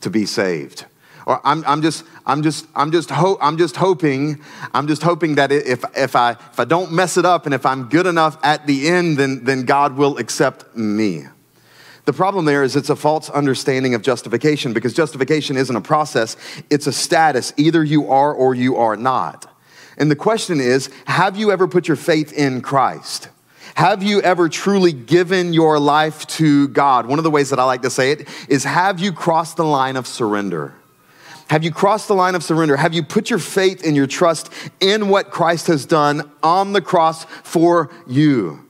to 0.00 0.10
be 0.10 0.26
saved. 0.26 0.86
Or 1.26 1.40
I'm, 1.44 1.62
I'm 1.66 1.82
just, 1.82 2.04
I'm 2.24 2.42
just, 2.42 2.66
I'm 2.74 2.90
just, 2.90 3.10
ho- 3.10 3.36
I'm 3.40 3.58
just 3.58 3.76
hoping, 3.76 4.42
I'm 4.72 4.88
just 4.88 5.02
hoping 5.02 5.34
that 5.34 5.52
if, 5.52 5.84
if, 5.94 6.16
I, 6.16 6.30
if 6.32 6.58
I 6.58 6.64
don't 6.64 6.90
mess 6.90 7.18
it 7.18 7.26
up 7.26 7.44
and 7.44 7.54
if 7.54 7.66
I'm 7.66 7.90
good 7.90 8.06
enough 8.06 8.38
at 8.42 8.66
the 8.66 8.88
end, 8.88 9.18
then, 9.18 9.44
then 9.44 9.64
God 9.64 9.96
will 9.96 10.16
accept 10.16 10.74
me. 10.74 11.24
The 12.06 12.14
problem 12.14 12.46
there 12.46 12.62
is 12.62 12.74
it's 12.74 12.88
a 12.88 12.96
false 12.96 13.28
understanding 13.28 13.94
of 13.94 14.00
justification 14.00 14.72
because 14.72 14.94
justification 14.94 15.58
isn't 15.58 15.76
a 15.76 15.82
process, 15.82 16.38
it's 16.70 16.86
a 16.86 16.92
status. 16.92 17.52
Either 17.58 17.84
you 17.84 18.10
are 18.10 18.32
or 18.32 18.54
you 18.54 18.76
are 18.76 18.96
not. 18.96 19.54
And 19.98 20.10
the 20.10 20.16
question 20.16 20.60
is 20.60 20.88
have 21.04 21.36
you 21.36 21.52
ever 21.52 21.68
put 21.68 21.86
your 21.86 21.98
faith 21.98 22.32
in 22.32 22.62
Christ? 22.62 23.28
Have 23.78 24.02
you 24.02 24.20
ever 24.22 24.48
truly 24.48 24.92
given 24.92 25.52
your 25.52 25.78
life 25.78 26.26
to 26.26 26.66
God? 26.66 27.06
One 27.06 27.20
of 27.20 27.22
the 27.22 27.30
ways 27.30 27.50
that 27.50 27.60
I 27.60 27.64
like 27.64 27.82
to 27.82 27.90
say 27.90 28.10
it 28.10 28.26
is 28.48 28.64
have 28.64 28.98
you 28.98 29.12
crossed 29.12 29.56
the 29.56 29.64
line 29.64 29.94
of 29.94 30.04
surrender? 30.04 30.74
Have 31.48 31.62
you 31.62 31.70
crossed 31.70 32.08
the 32.08 32.14
line 32.16 32.34
of 32.34 32.42
surrender? 32.42 32.76
Have 32.76 32.92
you 32.92 33.04
put 33.04 33.30
your 33.30 33.38
faith 33.38 33.86
and 33.86 33.94
your 33.94 34.08
trust 34.08 34.52
in 34.80 35.08
what 35.10 35.30
Christ 35.30 35.68
has 35.68 35.86
done 35.86 36.28
on 36.42 36.72
the 36.72 36.80
cross 36.80 37.24
for 37.44 37.88
you? 38.08 38.66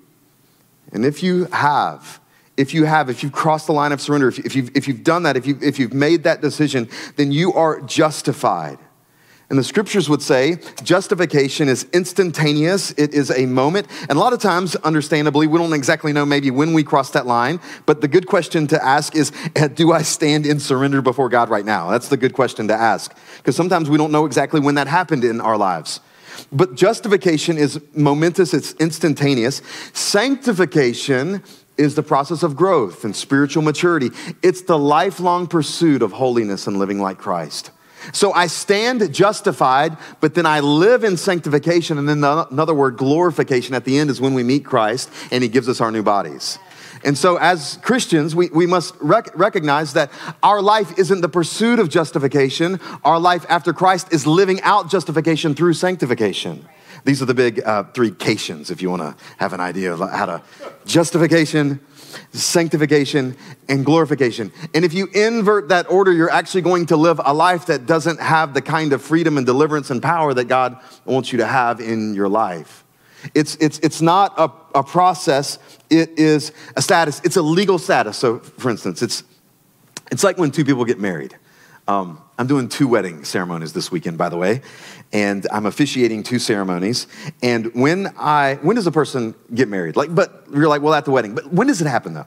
And 0.93 1.07
if 1.07 1.23
you 1.23 1.47
have, 1.47 2.21
if 2.59 2.75
you 2.75 2.85
have, 2.85 3.09
if 3.09 3.23
you've 3.23 3.33
crossed 3.33 3.67
the 3.67 3.73
line 3.73 3.93
of 3.93 4.03
surrender, 4.03 4.29
if, 4.29 4.55
you've, 4.55 4.77
if 4.77 4.87
you've 4.87 5.05
done 5.05 5.23
that, 5.23 5.39
if, 5.39 5.47
you, 5.47 5.59
if 5.63 5.79
you've 5.79 5.95
made 5.95 6.25
that 6.25 6.43
decision, 6.43 6.87
then 7.17 7.33
you 7.33 7.55
are 7.55 7.81
justified. 7.81 8.79
And 9.51 9.59
the 9.59 9.65
scriptures 9.65 10.11
would 10.11 10.21
say 10.21 10.59
justification 10.83 11.69
is 11.69 11.87
instantaneous, 11.95 12.91
it 12.99 13.15
is 13.15 13.31
a 13.31 13.47
moment. 13.47 13.87
And 14.03 14.19
a 14.19 14.21
lot 14.21 14.35
of 14.35 14.41
times, 14.41 14.77
understandably, 14.77 15.47
we 15.47 15.57
don't 15.57 15.73
exactly 15.73 16.13
know 16.13 16.27
maybe 16.27 16.51
when 16.51 16.75
we 16.75 16.85
cross 16.85 17.13
that 17.13 17.27
line. 17.27 17.59
But 17.87 18.03
the 18.03 18.09
good 18.09 18.27
question 18.27 18.67
to 18.67 18.85
ask 18.85 19.17
is 19.17 19.33
eh, 19.57 19.69
Do 19.69 19.93
I 19.93 20.03
stand 20.03 20.45
in 20.45 20.61
surrender 20.61 21.01
before 21.01 21.31
God 21.31 21.49
right 21.49 21.65
now? 21.65 21.89
That's 21.91 22.09
the 22.09 22.19
good 22.19 22.35
question 22.35 22.69
to 22.69 22.75
ask. 22.75 23.17
Because 23.39 23.57
sometimes 23.57 23.89
we 23.89 23.97
don't 23.97 24.13
know 24.13 24.27
exactly 24.27 24.61
when 24.61 24.75
that 24.75 24.87
happened 24.87 25.25
in 25.25 25.41
our 25.41 25.57
lives. 25.57 26.01
But 26.53 26.75
justification 26.75 27.57
is 27.57 27.81
momentous, 27.95 28.53
it's 28.53 28.73
instantaneous. 28.75 29.63
Sanctification 29.95 31.43
is 31.79 31.95
the 31.95 32.03
process 32.03 32.43
of 32.43 32.55
growth 32.55 33.05
and 33.05 33.17
spiritual 33.17 33.63
maturity, 33.63 34.11
it's 34.43 34.63
the 34.63 34.79
lifelong 34.79 35.47
pursuit 35.47 36.03
of 36.03 36.13
holiness 36.13 36.67
and 36.67 36.79
living 36.79 37.01
like 37.01 37.17
Christ. 37.17 37.71
So 38.13 38.33
I 38.33 38.47
stand 38.47 39.13
justified, 39.13 39.97
but 40.21 40.35
then 40.35 40.47
I 40.47 40.61
live 40.61 41.05
in 41.05 41.17
sanctification. 41.17 41.99
And 41.99 42.09
then 42.09 42.21
the, 42.21 42.49
another 42.51 42.75
word, 42.75 42.97
glorification, 42.97 43.75
at 43.75 43.85
the 43.85 43.99
end 43.99 44.11
is 44.11 44.21
when 44.21 44.35
we 44.35 44.43
meet 44.43 44.65
Christ 44.65 45.11
and 45.31 45.43
he 45.43 45.49
gives 45.49 45.69
us 45.69 45.81
our 45.81 45.91
new 45.91 46.03
bodies. 46.03 46.59
And 47.05 47.17
so, 47.17 47.37
as 47.37 47.79
Christians, 47.83 48.35
we, 48.35 48.49
we 48.49 48.67
must 48.67 48.95
rec- 49.01 49.37
recognize 49.39 49.93
that 49.93 50.11
our 50.43 50.61
life 50.61 50.99
isn't 50.99 51.21
the 51.21 51.29
pursuit 51.29 51.79
of 51.79 51.89
justification. 51.89 52.81
Our 53.05 53.21
life 53.21 53.47
after 53.49 53.73
Christ 53.73 54.13
is 54.13 54.27
living 54.27 54.61
out 54.63 54.91
justification 54.91 55.55
through 55.55 55.75
sanctification. 55.75 56.67
These 57.05 57.23
are 57.23 57.27
the 57.27 57.35
big 57.35 57.63
uh, 57.65 57.85
three 57.85 58.11
cations, 58.11 58.71
if 58.71 58.83
you 58.83 58.91
want 58.91 59.03
to 59.03 59.17
have 59.37 59.53
an 59.53 59.61
idea 59.61 59.93
of 59.93 60.01
how 60.01 60.27
to 60.27 60.43
justification, 60.87 61.81
sanctification, 62.33 63.37
and 63.69 63.85
glorification. 63.85 64.53
And 64.75 64.85
if 64.85 64.93
you 64.95 65.09
invert 65.15 65.69
that 65.69 65.91
order, 65.91 66.13
you're 66.13 66.31
actually 66.31 66.63
going 66.63 66.87
to 66.87 66.97
live 66.97 67.21
a 67.25 67.35
life 67.35 67.67
that 67.67 67.87
doesn't 67.87 68.21
have 68.21 68.55
the 68.55 68.63
kind 68.63 68.93
of 68.93 69.03
freedom 69.03 69.37
and 69.37 69.47
deliverance 69.47 69.91
and 69.91 70.03
power 70.03 70.35
that 70.35 70.45
God 70.45 70.79
wants 71.05 71.33
you 71.33 71.39
to 71.39 71.47
have 71.47 71.81
in 71.81 72.15
your 72.15 72.29
life. 72.29 72.85
It's, 73.35 73.57
it's, 73.57 73.79
it's 73.81 74.01
not 74.01 74.35
a, 74.39 74.79
a 74.79 74.83
process, 74.83 75.59
it 75.91 76.19
is 76.19 76.53
a 76.77 76.83
status. 76.83 77.21
It's 77.25 77.37
a 77.37 77.43
legal 77.43 77.79
status. 77.79 78.17
So, 78.17 78.39
for 78.39 78.71
instance, 78.71 79.03
it's, 79.03 79.25
it's 80.13 80.23
like 80.23 80.39
when 80.39 80.51
two 80.51 80.65
people 80.65 80.85
get 80.85 81.01
married. 81.01 81.37
Um, 81.89 82.23
I'm 82.37 82.47
doing 82.47 82.69
two 82.69 82.87
wedding 82.87 83.25
ceremonies 83.25 83.73
this 83.73 83.91
weekend, 83.91 84.19
by 84.19 84.29
the 84.29 84.37
way, 84.37 84.61
and 85.11 85.47
I'm 85.51 85.65
officiating 85.65 86.23
two 86.23 86.39
ceremonies. 86.39 87.07
And 87.43 87.75
when 87.75 88.13
I, 88.19 88.59
when 88.61 88.77
does 88.77 88.87
a 88.87 88.93
person 88.93 89.35
get 89.55 89.69
married? 89.69 89.97
Like, 89.97 90.15
but 90.15 90.45
you're 90.53 90.69
like, 90.69 90.83
well, 90.83 90.93
at 90.93 91.07
the 91.07 91.11
wedding. 91.11 91.35
But 91.35 91.51
when 91.51 91.67
does 91.67 91.81
it 91.81 91.87
happen 91.87 92.13
though? 92.13 92.27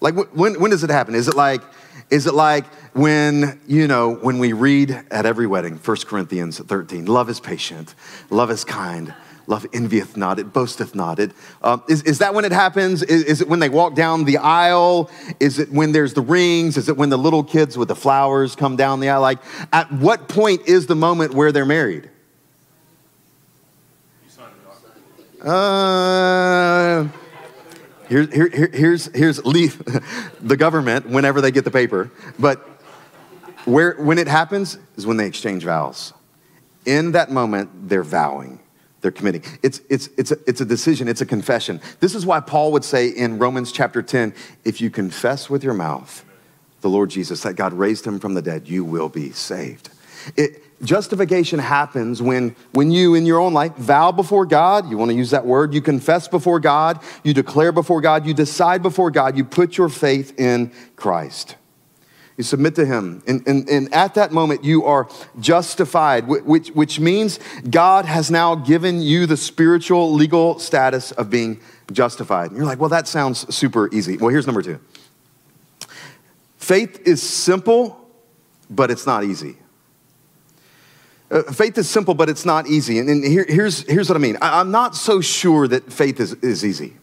Like, 0.00 0.14
when, 0.32 0.60
when 0.60 0.72
does 0.72 0.82
it 0.82 0.90
happen? 0.90 1.14
Is 1.14 1.28
it 1.28 1.36
like, 1.36 1.62
is 2.10 2.26
it 2.26 2.34
like 2.34 2.66
when, 2.92 3.60
you 3.68 3.86
know, 3.86 4.14
when 4.14 4.38
we 4.40 4.52
read 4.52 4.90
at 5.12 5.24
every 5.24 5.46
wedding, 5.46 5.76
1 5.76 5.96
Corinthians 6.06 6.58
13, 6.58 7.06
love 7.06 7.30
is 7.30 7.38
patient, 7.38 7.94
love 8.30 8.50
is 8.50 8.64
kind, 8.64 9.14
Love 9.48 9.66
envieth 9.72 10.14
not, 10.14 10.38
it 10.38 10.52
boasteth 10.52 10.94
not. 10.94 11.18
It, 11.18 11.32
um, 11.62 11.82
is, 11.88 12.02
is 12.02 12.18
that 12.18 12.34
when 12.34 12.44
it 12.44 12.52
happens? 12.52 13.02
Is, 13.02 13.24
is, 13.24 13.40
it 13.40 13.48
when 13.48 13.60
they 13.60 13.70
walk 13.70 13.94
down 13.94 14.24
the 14.24 14.36
aisle? 14.36 15.10
Is 15.40 15.58
it 15.58 15.72
when 15.72 15.92
there's 15.92 16.12
the 16.12 16.20
rings? 16.20 16.76
Is 16.76 16.90
it 16.90 16.98
when 16.98 17.08
the 17.08 17.16
little 17.16 17.42
kids 17.42 17.78
with 17.78 17.88
the 17.88 17.96
flowers 17.96 18.54
come 18.54 18.76
down 18.76 19.00
the 19.00 19.08
aisle? 19.08 19.22
Like, 19.22 19.38
at 19.72 19.90
what 19.90 20.28
point 20.28 20.68
is 20.68 20.86
the 20.86 20.94
moment 20.94 21.32
where 21.32 21.50
they're 21.50 21.64
married? 21.64 22.10
Uh, 25.42 27.08
Here, 28.10 28.26
here, 28.26 28.48
here, 28.50 28.70
here's, 28.70 29.06
here's 29.14 29.44
leave 29.46 29.82
the 30.42 30.58
government 30.58 31.08
whenever 31.08 31.40
they 31.40 31.52
get 31.52 31.64
the 31.64 31.70
paper. 31.70 32.10
But 32.38 32.58
where, 33.64 33.94
when 33.94 34.18
it 34.18 34.28
happens 34.28 34.76
is 34.96 35.06
when 35.06 35.16
they 35.16 35.26
exchange 35.26 35.64
vows. 35.64 36.12
In 36.84 37.12
that 37.12 37.30
moment, 37.30 37.88
they're 37.88 38.02
vowing, 38.02 38.57
they're 39.00 39.10
committing. 39.10 39.42
It's, 39.62 39.80
it's, 39.88 40.08
it's, 40.16 40.32
a, 40.32 40.38
it's 40.46 40.60
a 40.60 40.64
decision, 40.64 41.08
it's 41.08 41.20
a 41.20 41.26
confession. 41.26 41.80
This 42.00 42.14
is 42.14 42.26
why 42.26 42.40
Paul 42.40 42.72
would 42.72 42.84
say 42.84 43.08
in 43.08 43.38
Romans 43.38 43.70
chapter 43.72 44.02
10 44.02 44.34
if 44.64 44.80
you 44.80 44.90
confess 44.90 45.48
with 45.48 45.62
your 45.62 45.74
mouth 45.74 46.24
the 46.80 46.88
Lord 46.88 47.10
Jesus, 47.10 47.42
that 47.42 47.54
God 47.54 47.72
raised 47.72 48.06
him 48.06 48.18
from 48.20 48.34
the 48.34 48.42
dead, 48.42 48.68
you 48.68 48.84
will 48.84 49.08
be 49.08 49.30
saved. 49.32 49.90
It, 50.36 50.62
justification 50.84 51.58
happens 51.58 52.22
when, 52.22 52.54
when 52.72 52.90
you, 52.90 53.14
in 53.14 53.26
your 53.26 53.40
own 53.40 53.52
life, 53.52 53.74
vow 53.76 54.12
before 54.12 54.46
God. 54.46 54.88
You 54.88 54.96
want 54.96 55.10
to 55.10 55.16
use 55.16 55.30
that 55.30 55.44
word. 55.44 55.74
You 55.74 55.80
confess 55.80 56.28
before 56.28 56.60
God. 56.60 57.00
You 57.24 57.34
declare 57.34 57.72
before 57.72 58.00
God. 58.00 58.26
You 58.26 58.34
decide 58.34 58.82
before 58.82 59.10
God. 59.10 59.36
You 59.36 59.44
put 59.44 59.76
your 59.76 59.88
faith 59.88 60.38
in 60.38 60.72
Christ. 60.96 61.56
You 62.38 62.44
submit 62.44 62.76
to 62.76 62.86
Him. 62.86 63.20
And, 63.26 63.46
and, 63.48 63.68
and 63.68 63.92
at 63.92 64.14
that 64.14 64.30
moment, 64.30 64.62
you 64.62 64.84
are 64.84 65.08
justified, 65.40 66.28
which, 66.28 66.68
which 66.68 67.00
means 67.00 67.40
God 67.68 68.04
has 68.04 68.30
now 68.30 68.54
given 68.54 69.02
you 69.02 69.26
the 69.26 69.36
spiritual, 69.36 70.14
legal 70.14 70.60
status 70.60 71.10
of 71.10 71.30
being 71.30 71.60
justified. 71.90 72.50
And 72.50 72.56
you're 72.56 72.66
like, 72.66 72.78
well, 72.78 72.90
that 72.90 73.08
sounds 73.08 73.52
super 73.54 73.92
easy. 73.92 74.16
Well, 74.16 74.30
here's 74.30 74.46
number 74.46 74.62
two 74.62 74.78
faith 76.58 77.00
is 77.06 77.20
simple, 77.22 78.08
but 78.70 78.90
it's 78.90 79.04
not 79.04 79.24
easy. 79.24 79.56
Uh, 81.30 81.42
faith 81.42 81.76
is 81.76 81.90
simple, 81.90 82.14
but 82.14 82.28
it's 82.28 82.46
not 82.46 82.68
easy. 82.68 83.00
And, 83.00 83.08
and 83.08 83.24
here, 83.24 83.46
here's, 83.48 83.82
here's 83.82 84.08
what 84.08 84.16
I 84.16 84.20
mean 84.20 84.36
I, 84.40 84.60
I'm 84.60 84.70
not 84.70 84.94
so 84.94 85.20
sure 85.20 85.66
that 85.66 85.92
faith 85.92 86.20
is, 86.20 86.34
is 86.34 86.64
easy. 86.64 86.94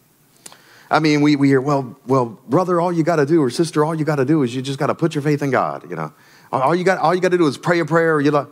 I 0.90 1.00
mean, 1.00 1.20
we, 1.20 1.36
we 1.36 1.48
hear, 1.48 1.60
well, 1.60 1.96
well, 2.06 2.38
brother, 2.48 2.80
all 2.80 2.92
you 2.92 3.02
got 3.02 3.16
to 3.16 3.26
do, 3.26 3.42
or 3.42 3.50
sister, 3.50 3.84
all 3.84 3.94
you 3.94 4.04
got 4.04 4.16
to 4.16 4.24
do 4.24 4.42
is 4.42 4.54
you 4.54 4.62
just 4.62 4.78
got 4.78 4.86
to 4.86 4.94
put 4.94 5.14
your 5.14 5.22
faith 5.22 5.42
in 5.42 5.50
God. 5.50 5.88
You 5.90 5.96
know, 5.96 6.12
all 6.52 6.74
you 6.74 6.84
got, 6.84 6.98
all 6.98 7.14
you 7.14 7.20
got 7.20 7.32
to 7.32 7.38
do 7.38 7.46
is 7.46 7.58
pray 7.58 7.80
a 7.80 7.84
prayer. 7.84 8.20
You 8.20 8.30
know, 8.30 8.50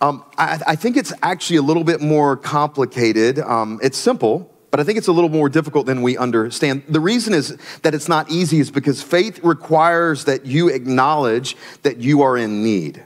um, 0.00 0.24
I, 0.38 0.60
I, 0.66 0.76
think 0.76 0.96
it's 0.96 1.12
actually 1.22 1.56
a 1.56 1.62
little 1.62 1.84
bit 1.84 2.00
more 2.00 2.36
complicated. 2.36 3.38
Um, 3.38 3.78
it's 3.82 3.98
simple, 3.98 4.50
but 4.70 4.80
I 4.80 4.84
think 4.84 4.96
it's 4.96 5.08
a 5.08 5.12
little 5.12 5.30
more 5.30 5.48
difficult 5.48 5.86
than 5.86 6.00
we 6.00 6.16
understand. 6.16 6.84
The 6.88 7.00
reason 7.00 7.34
is 7.34 7.58
that 7.82 7.94
it's 7.94 8.08
not 8.08 8.30
easy 8.30 8.58
is 8.58 8.70
because 8.70 9.02
faith 9.02 9.40
requires 9.44 10.24
that 10.24 10.46
you 10.46 10.68
acknowledge 10.68 11.56
that 11.82 11.98
you 11.98 12.22
are 12.22 12.36
in 12.36 12.62
need 12.62 13.04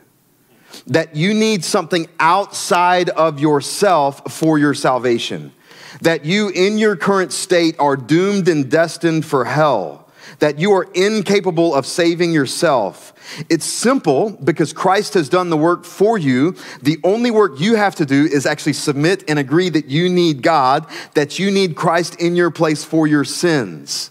that 0.86 1.16
you 1.16 1.34
need 1.34 1.64
something 1.64 2.06
outside 2.20 3.08
of 3.10 3.40
yourself 3.40 4.32
for 4.32 4.58
your 4.58 4.74
salvation. 4.74 5.52
That 6.00 6.24
you, 6.24 6.48
in 6.48 6.78
your 6.78 6.96
current 6.96 7.32
state, 7.32 7.76
are 7.78 7.96
doomed 7.96 8.48
and 8.48 8.70
destined 8.70 9.24
for 9.24 9.44
hell. 9.44 10.08
That 10.40 10.58
you 10.58 10.72
are 10.72 10.88
incapable 10.94 11.74
of 11.74 11.86
saving 11.86 12.32
yourself. 12.32 13.14
It's 13.48 13.64
simple 13.64 14.30
because 14.30 14.72
Christ 14.72 15.14
has 15.14 15.28
done 15.28 15.50
the 15.50 15.56
work 15.56 15.84
for 15.84 16.18
you. 16.18 16.56
The 16.82 16.98
only 17.04 17.30
work 17.30 17.58
you 17.58 17.76
have 17.76 17.94
to 17.96 18.06
do 18.06 18.24
is 18.24 18.46
actually 18.46 18.74
submit 18.74 19.24
and 19.28 19.38
agree 19.38 19.68
that 19.70 19.86
you 19.86 20.08
need 20.08 20.42
God, 20.42 20.86
that 21.14 21.38
you 21.38 21.50
need 21.50 21.76
Christ 21.76 22.20
in 22.20 22.36
your 22.36 22.50
place 22.50 22.84
for 22.84 23.06
your 23.06 23.24
sins. 23.24 24.10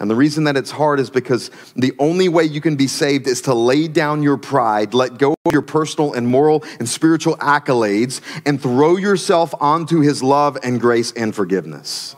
And 0.00 0.08
the 0.08 0.14
reason 0.14 0.44
that 0.44 0.56
it's 0.56 0.70
hard 0.70 1.00
is 1.00 1.10
because 1.10 1.50
the 1.74 1.92
only 1.98 2.28
way 2.28 2.44
you 2.44 2.60
can 2.60 2.76
be 2.76 2.86
saved 2.86 3.26
is 3.26 3.42
to 3.42 3.54
lay 3.54 3.88
down 3.88 4.22
your 4.22 4.36
pride, 4.36 4.94
let 4.94 5.18
go 5.18 5.34
of 5.44 5.52
your 5.52 5.62
personal 5.62 6.12
and 6.12 6.28
moral 6.28 6.62
and 6.78 6.88
spiritual 6.88 7.36
accolades, 7.38 8.20
and 8.46 8.62
throw 8.62 8.96
yourself 8.96 9.52
onto 9.60 10.00
his 10.00 10.22
love 10.22 10.56
and 10.62 10.80
grace 10.80 11.12
and 11.12 11.34
forgiveness. 11.34 12.14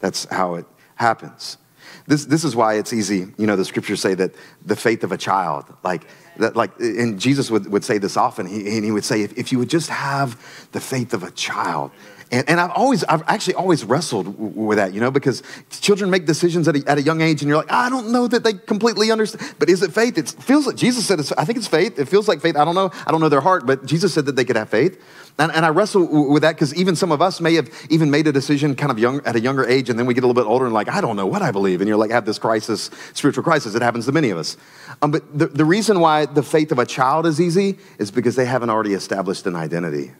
That's 0.00 0.24
how 0.26 0.54
it 0.54 0.66
happens. 0.94 1.58
This, 2.06 2.24
this 2.24 2.42
is 2.42 2.56
why 2.56 2.74
it's 2.74 2.94
easy, 2.94 3.26
you 3.36 3.46
know, 3.46 3.54
the 3.54 3.66
scriptures 3.66 4.00
say 4.00 4.14
that 4.14 4.34
the 4.64 4.76
faith 4.76 5.04
of 5.04 5.12
a 5.12 5.18
child, 5.18 5.66
like, 5.84 6.06
that, 6.38 6.56
like, 6.56 6.70
and 6.80 7.20
Jesus 7.20 7.50
would, 7.50 7.70
would 7.70 7.84
say 7.84 7.98
this 7.98 8.16
often, 8.16 8.46
he, 8.46 8.76
and 8.76 8.84
he 8.84 8.90
would 8.90 9.04
say, 9.04 9.22
if, 9.22 9.36
if 9.36 9.52
you 9.52 9.58
would 9.58 9.68
just 9.68 9.90
have 9.90 10.40
the 10.72 10.80
faith 10.80 11.12
of 11.12 11.22
a 11.22 11.30
child, 11.32 11.90
and, 12.30 12.48
and 12.48 12.60
I've 12.60 12.70
always, 12.70 13.04
I've 13.04 13.22
actually 13.26 13.54
always 13.54 13.84
wrestled 13.84 14.38
with 14.38 14.76
that, 14.76 14.92
you 14.92 15.00
know, 15.00 15.10
because 15.10 15.42
children 15.70 16.10
make 16.10 16.26
decisions 16.26 16.68
at 16.68 16.76
a, 16.76 16.84
at 16.86 16.98
a 16.98 17.02
young 17.02 17.20
age 17.20 17.40
and 17.42 17.48
you're 17.48 17.58
like, 17.58 17.72
I 17.72 17.88
don't 17.88 18.12
know 18.12 18.26
that 18.28 18.44
they 18.44 18.52
completely 18.52 19.10
understand. 19.10 19.54
But 19.58 19.70
is 19.70 19.82
it 19.82 19.92
faith? 19.92 20.18
It 20.18 20.28
feels 20.28 20.66
like 20.66 20.76
Jesus 20.76 21.06
said, 21.06 21.20
I 21.38 21.44
think 21.44 21.58
it's 21.58 21.66
faith. 21.66 21.98
It 21.98 22.06
feels 22.08 22.28
like 22.28 22.40
faith. 22.40 22.56
I 22.56 22.64
don't 22.64 22.74
know. 22.74 22.90
I 23.06 23.10
don't 23.10 23.20
know 23.20 23.28
their 23.28 23.40
heart, 23.40 23.66
but 23.66 23.86
Jesus 23.86 24.12
said 24.12 24.26
that 24.26 24.36
they 24.36 24.44
could 24.44 24.56
have 24.56 24.68
faith. 24.68 25.02
And, 25.38 25.52
and 25.52 25.64
I 25.64 25.68
wrestle 25.68 26.30
with 26.30 26.42
that 26.42 26.56
because 26.56 26.74
even 26.74 26.96
some 26.96 27.12
of 27.12 27.22
us 27.22 27.40
may 27.40 27.54
have 27.54 27.70
even 27.88 28.10
made 28.10 28.26
a 28.26 28.32
decision 28.32 28.74
kind 28.74 28.90
of 28.90 28.98
young 28.98 29.24
at 29.24 29.36
a 29.36 29.40
younger 29.40 29.64
age, 29.64 29.88
and 29.88 29.98
then 29.98 30.04
we 30.04 30.12
get 30.12 30.24
a 30.24 30.26
little 30.26 30.42
bit 30.42 30.48
older 30.48 30.64
and 30.64 30.74
like, 30.74 30.88
I 30.88 31.00
don't 31.00 31.16
know 31.16 31.26
what 31.26 31.42
I 31.42 31.52
believe. 31.52 31.80
And 31.80 31.88
you're 31.88 31.96
like, 31.96 32.10
have 32.10 32.26
this 32.26 32.38
crisis, 32.38 32.90
spiritual 33.14 33.44
crisis. 33.44 33.74
It 33.74 33.82
happens 33.82 34.06
to 34.06 34.12
many 34.12 34.30
of 34.30 34.38
us. 34.38 34.56
Um, 35.00 35.12
but 35.12 35.38
the, 35.38 35.46
the 35.46 35.64
reason 35.64 36.00
why 36.00 36.26
the 36.26 36.42
faith 36.42 36.72
of 36.72 36.78
a 36.78 36.86
child 36.86 37.24
is 37.24 37.40
easy 37.40 37.78
is 37.98 38.10
because 38.10 38.36
they 38.36 38.46
haven't 38.46 38.70
already 38.70 38.94
established 38.94 39.46
an 39.46 39.54
identity. 39.54 40.10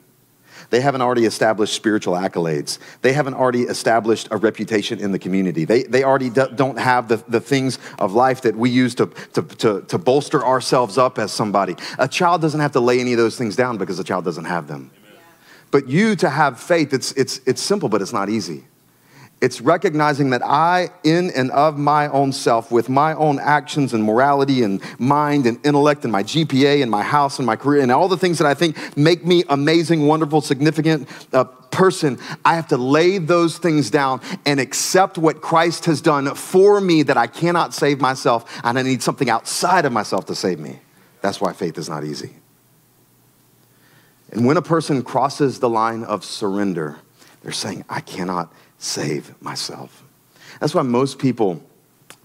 They 0.71 0.81
haven't 0.81 1.03
already 1.03 1.25
established 1.25 1.75
spiritual 1.75 2.14
accolades. 2.14 2.79
They 3.03 3.12
haven't 3.12 3.35
already 3.35 3.62
established 3.62 4.29
a 4.31 4.37
reputation 4.37 4.99
in 4.99 5.12
the 5.12 5.18
community. 5.18 5.64
They, 5.64 5.85
they 5.85 6.05
already 6.05 6.31
do, 6.31 6.47
don't 6.55 6.79
have 6.79 7.09
the, 7.09 7.16
the 7.29 7.40
things 7.40 7.79
of 7.99 8.12
life 8.12 8.42
that 8.42 8.57
we 8.57 8.71
use 8.71 8.94
to, 8.97 9.07
to, 9.35 9.42
to, 9.42 9.83
to 9.83 9.99
bolster 9.99 10.44
ourselves 10.44 10.99
up 10.99 11.18
as 11.18 11.33
somebody. 11.33 11.77
A 11.99 12.09
child 12.09 12.42
doesn't 12.42 12.61
have 12.61 12.73
to 12.73 12.81
lay 12.81 13.01
any 13.01 13.12
of 13.12 13.18
those 13.18 13.37
things 13.37 13.57
down 13.57 13.79
because 13.79 13.99
a 13.99 14.05
child 14.05 14.25
doesn't 14.25 14.47
have 14.47 14.68
them. 14.68 14.90
Amen. 14.99 15.21
But 15.71 15.88
you 15.88 16.16
to 16.16 16.31
have 16.31 16.61
faith, 16.61 16.92
it's, 16.92 17.12
it's, 17.12 17.40
it's 17.47 17.61
simple, 17.61 17.88
but 17.88 18.03
it's 18.03 18.12
not 18.12 18.29
easy. 18.29 18.64
It's 19.40 19.61
recognizing 19.61 20.31
that 20.31 20.42
I, 20.44 20.90
in 21.05 21.31
and 21.31 21.53
of 21.53 21.79
my 21.79 22.09
own 22.09 22.33
self, 22.33 22.72
with 22.72 22.88
my 22.88 23.14
own 23.14 23.38
actions 23.38 23.94
and 23.94 24.03
morality 24.03 24.64
and 24.64 24.83
mind 24.98 25.46
and 25.46 25.64
intellect 25.64 26.03
and 26.03 26.11
my 26.11 26.24
GPA 26.24 26.83
and 26.83 26.90
my 26.90 27.03
house 27.03 27.38
and 27.38 27.46
my 27.46 27.55
career 27.55 27.83
and 27.83 27.92
all 27.92 28.09
the 28.09 28.16
things 28.16 28.38
that 28.38 28.48
I 28.48 28.55
think 28.55 28.96
make 28.96 29.24
me 29.24 29.44
amazing, 29.48 30.09
wonderful, 30.09 30.40
significant 30.40 31.09
uh, 31.33 31.44
person, 31.44 32.18
I 32.44 32.57
have 32.57 32.66
to 32.68 32.77
lay 32.77 33.18
those 33.18 33.59
things 33.59 33.90
down 33.90 34.20
and 34.44 34.59
accept 34.59 35.18
what 35.18 35.40
Christ 35.40 35.85
has 35.85 36.01
done 36.01 36.35
for 36.35 36.81
me 36.81 37.05
that 37.05 37.16
I 37.16 37.29
cannot 37.29 37.72
save 37.74 38.01
myself 38.01 38.61
and 38.64 38.77
I 38.77 38.83
need 38.83 39.05
something 39.05 39.31
outside 39.31 39.85
of 39.85 39.92
myself 39.92 40.27
to 40.27 40.35
save 40.35 40.59
me. 40.59 40.81
That's 41.20 41.40
why 41.40 41.53
faith 41.53 41.79
is 41.79 41.88
not 41.88 42.03
easy. 42.03 42.35
And 44.33 44.44
when 44.44 44.57
a 44.57 44.62
person 44.62 45.03
crosses 45.03 45.61
the 45.61 45.68
line 45.68 46.03
of 46.03 46.24
surrender, 46.24 46.96
they're 47.42 47.53
saying, 47.53 47.85
I 47.88 48.01
cannot 48.01 48.53
save 48.78 49.40
myself. 49.42 50.04
That's 50.60 50.74
why 50.74 50.82
most 50.82 51.18
people 51.18 51.62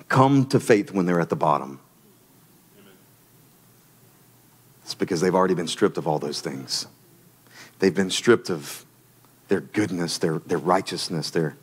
come 0.08 0.46
to 0.48 0.60
faith 0.60 0.92
when 0.92 1.06
they're 1.06 1.20
at 1.20 1.30
the 1.30 1.36
bottom. 1.36 1.80
It's 4.84 4.94
because 4.94 5.22
they've 5.22 5.34
already 5.34 5.54
been 5.56 5.68
stripped 5.68 5.98
of 5.98 6.08
all 6.08 6.20
those 6.20 6.42
things. 6.42 6.88
They've 7.80 7.96
been 7.96 8.10
stripped 8.10 8.50
of 8.50 8.86
their 9.48 9.62
goodness, 9.62 10.18
their, 10.18 10.40
their 10.40 10.58
righteousness, 10.58 11.30
their 11.30 11.56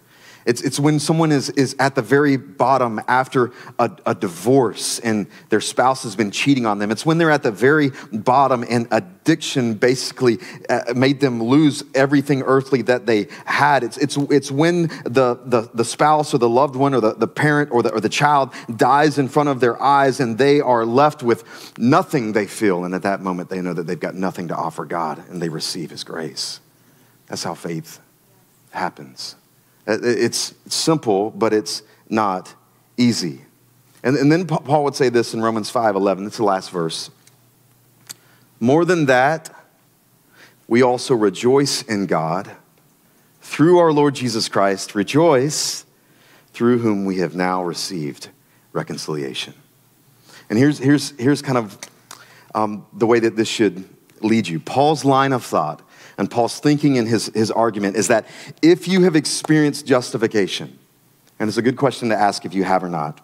it's, 0.51 0.63
it's 0.63 0.81
when 0.81 0.99
someone 0.99 1.31
is, 1.31 1.49
is 1.51 1.77
at 1.79 1.95
the 1.95 2.03
very 2.03 2.37
bottom 2.37 3.01
after 3.07 3.53
a, 3.79 3.89
a 4.05 4.17
divorce 4.17 4.99
and 4.99 5.29
their 5.49 5.61
spouse 5.61 6.03
has 6.03 6.17
been 6.17 6.33
cheating 6.33 6.67
on 6.67 6.81
them. 6.81 6.91
It's 6.91 7.07
when 7.07 7.19
they're 7.19 7.31
at 7.31 7.45
the 7.45 7.53
very 7.53 7.93
bottom 8.13 8.65
and 8.69 8.89
addiction 8.91 9.75
basically 9.75 10.39
uh, 10.69 10.93
made 10.97 11.21
them 11.21 11.41
lose 11.41 11.85
everything 11.95 12.43
earthly 12.43 12.83
that 12.83 13.07
they 13.07 13.29
had. 13.45 13.85
It's, 13.85 13.97
it's, 13.99 14.17
it's 14.17 14.51
when 14.51 14.89
the, 15.05 15.39
the, 15.45 15.71
the 15.73 15.85
spouse 15.85 16.35
or 16.35 16.39
the 16.39 16.49
loved 16.49 16.75
one 16.75 16.95
or 16.95 17.01
the, 17.01 17.15
the 17.15 17.29
parent 17.29 17.71
or 17.71 17.85
the, 17.85 17.93
or 17.93 18.01
the 18.01 18.09
child 18.09 18.53
dies 18.77 19.19
in 19.19 19.29
front 19.29 19.51
of 19.51 19.61
their 19.61 19.81
eyes 19.81 20.19
and 20.19 20.37
they 20.37 20.61
are 20.61 20.85
left 20.85 21.23
with 21.23 21.79
nothing 21.79 22.33
they 22.33 22.49
feel. 22.49 22.85
And 22.85 22.93
at 22.93 23.03
that 23.03 23.21
moment, 23.21 23.51
they 23.51 23.63
know 23.63 23.73
that 23.73 23.87
they've 23.87 24.01
got 24.01 24.17
nothing 24.17 24.49
to 24.49 24.57
offer 24.57 24.85
God 24.85 25.23
and 25.29 25.41
they 25.41 25.49
receive 25.49 25.91
His 25.91 26.03
grace. 26.03 26.59
That's 27.29 27.45
how 27.45 27.55
faith 27.55 28.01
happens. 28.73 29.37
Uh, 29.90 29.98
it's 30.03 30.55
simple, 30.68 31.31
but 31.33 31.53
it's 31.53 31.83
not 32.09 32.55
easy. 32.96 33.40
And, 34.05 34.16
and 34.16 34.31
then 34.31 34.46
Paul 34.46 34.85
would 34.85 34.94
say 34.94 35.09
this 35.09 35.35
in 35.35 35.42
Romans 35.42 35.68
5 35.68 35.96
11. 35.96 36.26
It's 36.26 36.37
the 36.37 36.44
last 36.44 36.70
verse. 36.70 37.11
More 38.61 38.85
than 38.85 39.07
that, 39.07 39.50
we 40.68 40.83
also 40.83 41.16
rejoice 41.16 41.83
in 41.83 42.07
God 42.07 42.53
through 43.40 43.79
our 43.79 43.92
Lord 43.92 44.14
Jesus 44.14 44.48
Christ. 44.48 44.94
Rejoice 44.94 45.85
through 46.53 46.79
whom 46.79 47.05
we 47.05 47.16
have 47.18 47.35
now 47.35 47.64
received 47.64 48.29
reconciliation. 48.72 49.55
And 50.48 50.57
here's, 50.57 50.79
here's, 50.79 51.11
here's 51.18 51.42
kind 51.42 51.59
of 51.59 51.79
um, 52.55 52.87
the 52.92 53.07
way 53.07 53.18
that 53.18 53.35
this 53.35 53.48
should 53.48 53.88
lead 54.20 54.46
you. 54.46 54.61
Paul's 54.61 55.05
line 55.05 55.33
of 55.33 55.44
thought 55.44 55.83
and 56.21 56.31
Paul's 56.31 56.61
thinking 56.61 56.97
in 56.97 57.07
his, 57.07 57.27
his 57.29 57.51
argument 57.51 57.97
is 57.97 58.09
that 58.09 58.27
if 58.61 58.87
you 58.87 59.05
have 59.05 59.17
experienced 59.17 59.87
justification, 59.87 60.79
and 61.39 61.49
it's 61.49 61.57
a 61.57 61.63
good 61.63 61.79
question 61.79 62.11
to 62.11 62.15
ask 62.15 62.45
if 62.45 62.53
you 62.53 62.63
have 62.63 62.85
or 62.85 62.91
not, 62.91 63.23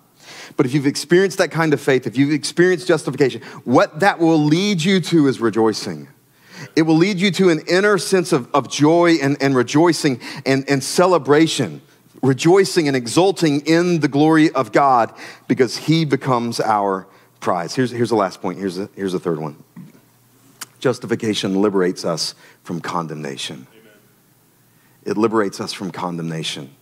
but 0.56 0.64
if 0.64 0.72
you've 0.72 0.86
experienced 0.86 1.36
that 1.36 1.50
kind 1.50 1.74
of 1.74 1.80
faith, 1.80 2.06
if 2.06 2.16
you've 2.16 2.32
experienced 2.32 2.88
justification, 2.88 3.42
what 3.64 4.00
that 4.00 4.18
will 4.18 4.38
lead 4.38 4.82
you 4.82 5.00
to 5.00 5.28
is 5.28 5.40
rejoicing. 5.40 6.08
It 6.74 6.82
will 6.82 6.96
lead 6.96 7.18
you 7.18 7.30
to 7.32 7.50
an 7.50 7.60
inner 7.68 7.98
sense 7.98 8.32
of, 8.32 8.48
of 8.54 8.70
joy 8.70 9.16
and, 9.20 9.36
and 9.42 9.54
rejoicing 9.54 10.18
and, 10.46 10.68
and 10.68 10.82
celebration 10.82 11.82
rejoicing 12.22 12.88
and 12.88 12.96
exulting 12.96 13.60
in 13.66 14.00
the 14.00 14.08
glory 14.08 14.50
of 14.52 14.72
God 14.72 15.12
because 15.48 15.76
he 15.76 16.06
becomes 16.06 16.60
our 16.60 17.06
prize. 17.40 17.74
Here's, 17.74 17.90
here's 17.90 18.08
the 18.08 18.16
last 18.16 18.40
point. 18.40 18.58
Here's 18.58 18.76
the, 18.76 18.88
here's 18.96 19.12
the 19.12 19.20
third 19.20 19.38
one. 19.38 19.62
Justification 20.78 21.60
liberates 21.60 22.04
us 22.04 22.34
from 22.62 22.80
condemnation. 22.80 23.66
Amen. 23.72 23.92
It 25.04 25.16
liberates 25.16 25.60
us 25.60 25.72
from 25.72 25.90
condemnation. 25.90 26.74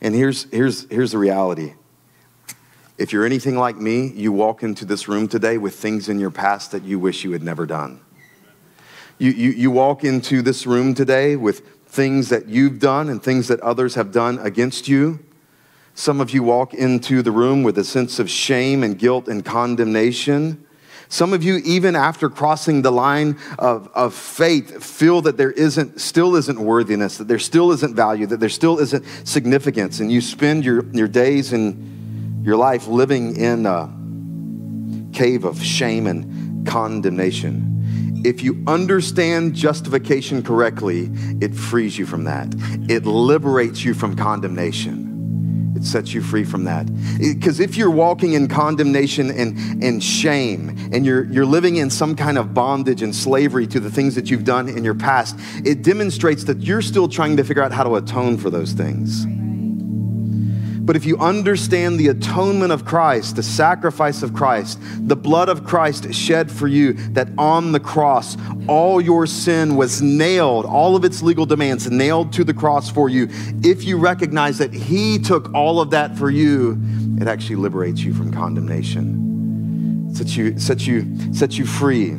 And 0.00 0.14
here's, 0.14 0.44
here's, 0.50 0.88
here's 0.90 1.12
the 1.12 1.18
reality. 1.18 1.74
If 2.96 3.12
you're 3.12 3.24
anything 3.26 3.56
like 3.56 3.76
me, 3.76 4.08
you 4.08 4.30
walk 4.30 4.62
into 4.62 4.84
this 4.84 5.08
room 5.08 5.26
today 5.26 5.58
with 5.58 5.74
things 5.74 6.08
in 6.08 6.20
your 6.20 6.30
past 6.30 6.70
that 6.72 6.84
you 6.84 6.98
wish 6.98 7.24
you 7.24 7.32
had 7.32 7.42
never 7.42 7.66
done. 7.66 8.00
You, 9.18 9.30
you, 9.30 9.50
you 9.50 9.70
walk 9.70 10.04
into 10.04 10.42
this 10.42 10.66
room 10.66 10.94
today 10.94 11.36
with 11.36 11.66
things 11.86 12.28
that 12.28 12.48
you've 12.48 12.78
done 12.78 13.08
and 13.08 13.22
things 13.22 13.48
that 13.48 13.60
others 13.60 13.94
have 13.94 14.12
done 14.12 14.38
against 14.38 14.88
you. 14.88 15.20
Some 15.94 16.20
of 16.20 16.30
you 16.30 16.42
walk 16.42 16.74
into 16.74 17.22
the 17.22 17.30
room 17.30 17.62
with 17.62 17.78
a 17.78 17.84
sense 17.84 18.18
of 18.18 18.28
shame 18.28 18.82
and 18.82 18.98
guilt 18.98 19.28
and 19.28 19.44
condemnation. 19.44 20.66
Some 21.08 21.32
of 21.32 21.44
you, 21.44 21.56
even 21.64 21.96
after 21.96 22.28
crossing 22.28 22.82
the 22.82 22.90
line 22.90 23.38
of, 23.58 23.88
of 23.94 24.14
faith, 24.14 24.82
feel 24.82 25.22
that 25.22 25.36
there 25.36 25.52
isn't, 25.52 26.00
still 26.00 26.36
isn't 26.36 26.58
worthiness, 26.58 27.18
that 27.18 27.28
there 27.28 27.38
still 27.38 27.72
isn't 27.72 27.94
value, 27.94 28.26
that 28.26 28.40
there 28.40 28.48
still 28.48 28.78
isn't 28.78 29.04
significance, 29.24 30.00
and 30.00 30.10
you 30.10 30.20
spend 30.20 30.64
your, 30.64 30.84
your 30.92 31.08
days 31.08 31.52
and 31.52 32.44
your 32.44 32.56
life 32.56 32.86
living 32.86 33.36
in 33.36 33.66
a 33.66 33.90
cave 35.12 35.44
of 35.44 35.62
shame 35.62 36.06
and 36.06 36.66
condemnation. 36.66 38.22
If 38.24 38.42
you 38.42 38.62
understand 38.66 39.54
justification 39.54 40.42
correctly, 40.42 41.10
it 41.42 41.54
frees 41.54 41.98
you 41.98 42.06
from 42.06 42.24
that. 42.24 42.48
It 42.88 43.04
liberates 43.04 43.84
you 43.84 43.92
from 43.92 44.16
condemnation. 44.16 45.03
It 45.74 45.84
sets 45.84 46.14
you 46.14 46.22
free 46.22 46.44
from 46.44 46.64
that. 46.64 46.86
Because 47.18 47.60
if 47.60 47.76
you're 47.76 47.90
walking 47.90 48.34
in 48.34 48.48
condemnation 48.48 49.30
and, 49.30 49.82
and 49.82 50.02
shame, 50.02 50.70
and 50.92 51.04
you're, 51.04 51.24
you're 51.24 51.46
living 51.46 51.76
in 51.76 51.90
some 51.90 52.14
kind 52.14 52.38
of 52.38 52.54
bondage 52.54 53.02
and 53.02 53.14
slavery 53.14 53.66
to 53.68 53.80
the 53.80 53.90
things 53.90 54.14
that 54.14 54.30
you've 54.30 54.44
done 54.44 54.68
in 54.68 54.84
your 54.84 54.94
past, 54.94 55.36
it 55.64 55.82
demonstrates 55.82 56.44
that 56.44 56.60
you're 56.60 56.82
still 56.82 57.08
trying 57.08 57.36
to 57.36 57.44
figure 57.44 57.62
out 57.62 57.72
how 57.72 57.84
to 57.84 57.96
atone 57.96 58.36
for 58.36 58.50
those 58.50 58.72
things. 58.72 59.26
But 60.84 60.96
if 60.96 61.06
you 61.06 61.16
understand 61.16 61.98
the 61.98 62.08
atonement 62.08 62.70
of 62.70 62.84
Christ, 62.84 63.36
the 63.36 63.42
sacrifice 63.42 64.22
of 64.22 64.34
Christ, 64.34 64.78
the 65.08 65.16
blood 65.16 65.48
of 65.48 65.64
Christ 65.64 66.12
shed 66.12 66.50
for 66.50 66.68
you, 66.68 66.92
that 67.12 67.28
on 67.38 67.72
the 67.72 67.80
cross, 67.80 68.36
all 68.68 69.00
your 69.00 69.26
sin 69.26 69.76
was 69.76 70.02
nailed, 70.02 70.66
all 70.66 70.94
of 70.94 71.02
its 71.06 71.22
legal 71.22 71.46
demands 71.46 71.90
nailed 71.90 72.34
to 72.34 72.44
the 72.44 72.52
cross 72.52 72.90
for 72.90 73.08
you, 73.08 73.28
if 73.62 73.84
you 73.84 73.96
recognize 73.96 74.58
that 74.58 74.74
He 74.74 75.18
took 75.18 75.52
all 75.54 75.80
of 75.80 75.88
that 75.90 76.18
for 76.18 76.30
you, 76.30 76.78
it 77.18 77.28
actually 77.28 77.56
liberates 77.56 78.00
you 78.00 78.12
from 78.12 78.30
condemnation. 78.30 80.10
It 80.10 80.16
sets 80.16 80.36
you, 80.36 80.58
sets 80.58 80.86
you, 80.86 81.32
sets 81.32 81.56
you 81.56 81.64
free. 81.64 82.14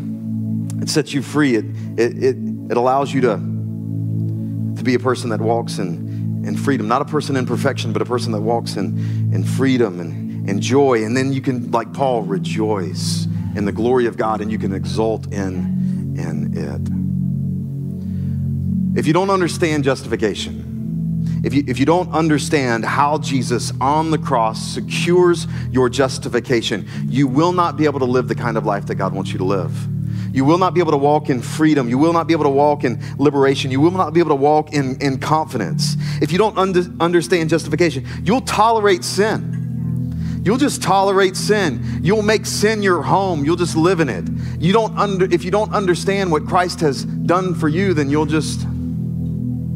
It 0.82 0.89
sets 0.89 1.13
you 1.13 1.21
free. 1.21 1.56
It, 1.56 1.65
it, 1.97 2.23
it, 2.23 2.36
it 2.71 2.78
allows 2.78 3.13
you 3.13 3.21
to, 3.21 3.36
to 3.36 4.84
be 4.84 4.95
a 4.95 4.99
person 4.99 5.30
that 5.30 5.39
walks 5.39 5.78
in 5.78 6.04
in 6.45 6.55
freedom. 6.55 6.88
Not 6.88 7.01
a 7.01 7.05
person 7.05 7.36
in 7.36 7.45
perfection, 7.45 7.91
but 7.91 8.01
a 8.01 8.05
person 8.05 8.31
that 8.34 8.41
walks 8.41 8.75
in, 8.75 8.97
in 9.34 9.43
freedom 9.43 9.99
and, 9.99 10.49
and 10.49 10.62
joy. 10.62 11.03
And 11.03 11.15
then 11.15 11.34
you 11.34 11.41
can, 11.41 11.71
like 11.71 11.91
Paul, 11.93 12.21
rejoice 12.21 13.25
in 13.55 13.65
the 13.65 13.71
glory 13.71 14.05
of 14.05 14.17
God 14.17 14.41
and 14.41 14.51
you 14.51 14.60
can 14.60 14.73
exult 14.73 15.31
in, 15.31 16.15
in 16.17 16.55
it. 16.55 18.99
If 18.99 19.08
you 19.08 19.13
don't 19.13 19.29
understand 19.29 19.84
justification, 19.84 21.41
if 21.43 21.53
you, 21.53 21.63
if 21.67 21.79
you 21.79 21.86
don't 21.86 22.12
understand 22.12 22.86
how 22.86 23.17
Jesus 23.17 23.71
on 23.79 24.10
the 24.10 24.17
cross 24.17 24.62
secures 24.62 25.47
your 25.69 25.89
justification, 25.89 26.88
you 27.08 27.27
will 27.27 27.51
not 27.51 27.77
be 27.77 27.86
able 27.86 27.99
to 27.99 28.05
live 28.05 28.27
the 28.27 28.36
kind 28.36 28.58
of 28.58 28.65
life 28.65 28.86
that 28.88 28.95
God 28.95 29.13
wants 29.13 29.31
you 29.31 29.38
to 29.38 29.43
live. 29.43 29.94
You 30.32 30.45
will 30.45 30.58
not 30.58 30.73
be 30.73 30.80
able 30.80 30.91
to 30.91 30.97
walk 30.97 31.30
in 31.30 31.41
freedom. 31.41 31.89
You 31.89 31.97
will 31.97 32.13
not 32.13 32.28
be 32.28 32.34
able 32.34 32.43
to 32.43 32.49
walk 32.49 32.84
in 32.84 33.01
liberation. 33.17 33.71
You 33.71 33.82
will 33.82 33.91
not 33.91 34.13
be 34.13 34.19
able 34.19 34.30
to 34.30 34.36
walk 34.36 34.73
in, 34.73 35.01
in 35.01 35.19
confidence. 35.19 35.95
If 36.21 36.32
you 36.32 36.38
don't 36.38 36.58
under, 36.58 36.84
understand 36.99 37.49
justification, 37.49 38.06
you'll 38.23 38.41
tolerate 38.41 39.04
sin. 39.04 40.41
You'll 40.43 40.58
just 40.58 40.84
tolerate 40.84 41.36
sin. 41.36 42.01
You'll 42.04 42.21
make 42.21 42.45
sin 42.45 42.84
your 42.84 43.01
home. 43.01 43.43
You'll 43.43 43.56
just 43.56 43.75
live 43.75 43.99
in 43.99 44.10
it. 44.10 44.30
You 44.60 44.73
don't 44.73 44.95
under, 44.95 45.25
if 45.25 45.43
you 45.43 45.49
don't 45.49 45.73
understand 45.73 46.32
what 46.32 46.45
Christ 46.45 46.82
has 46.82 47.04
done 47.04 47.56
for 47.56 47.67
you, 47.67 47.95
then 47.95 48.12
you'll 48.12 48.28
just 48.28 48.67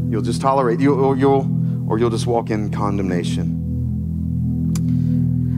you'll 0.10 0.22
just 0.22 0.42
tolerate 0.42 0.80
you 0.80 0.94
or 0.94 1.16
you'll 1.16 1.50
or 1.90 1.98
you'll 1.98 2.12
just 2.12 2.28
walk 2.28 2.52
in 2.52 2.70
condemnation. 2.70 3.56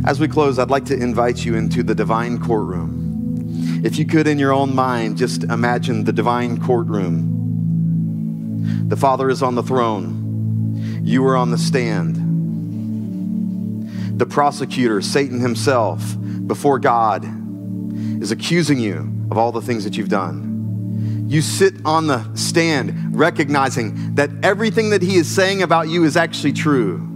As 0.06 0.20
we 0.20 0.28
close, 0.30 0.58
I'd 0.60 0.70
like 0.70 0.86
to 0.86 0.96
invite 0.96 1.44
you 1.44 1.56
into 1.56 1.84
the 1.84 1.94
divine 1.94 2.40
courtroom. 2.40 3.01
If 3.84 3.98
you 3.98 4.06
could, 4.06 4.28
in 4.28 4.38
your 4.38 4.54
own 4.54 4.76
mind, 4.76 5.18
just 5.18 5.44
imagine 5.44 6.04
the 6.04 6.14
divine 6.14 6.62
courtroom. 6.62 7.40
The 8.88 8.96
Father 8.96 9.30
is 9.30 9.42
on 9.42 9.56
the 9.56 9.64
throne, 9.64 11.02
you 11.04 11.26
are 11.26 11.36
on 11.36 11.50
the 11.50 11.58
stand. 11.58 12.18
The 14.20 14.26
prosecutor, 14.28 15.02
Satan 15.02 15.40
himself, 15.40 16.16
before 16.46 16.78
God, 16.78 17.26
is 18.22 18.32
accusing 18.32 18.78
you 18.78 19.12
of 19.32 19.38
all 19.40 19.52
the 19.52 19.62
things 19.62 19.84
that 19.84 19.98
you've 19.98 20.10
done. 20.10 21.26
You 21.28 21.42
sit 21.42 21.74
on 21.84 22.06
the 22.06 22.24
stand 22.36 23.18
recognizing 23.18 24.14
that 24.16 24.30
everything 24.44 24.92
that 24.92 25.02
he 25.02 25.16
is 25.16 25.28
saying 25.28 25.64
about 25.64 25.90
you 25.90 26.04
is 26.04 26.16
actually 26.16 26.54
true 26.54 27.11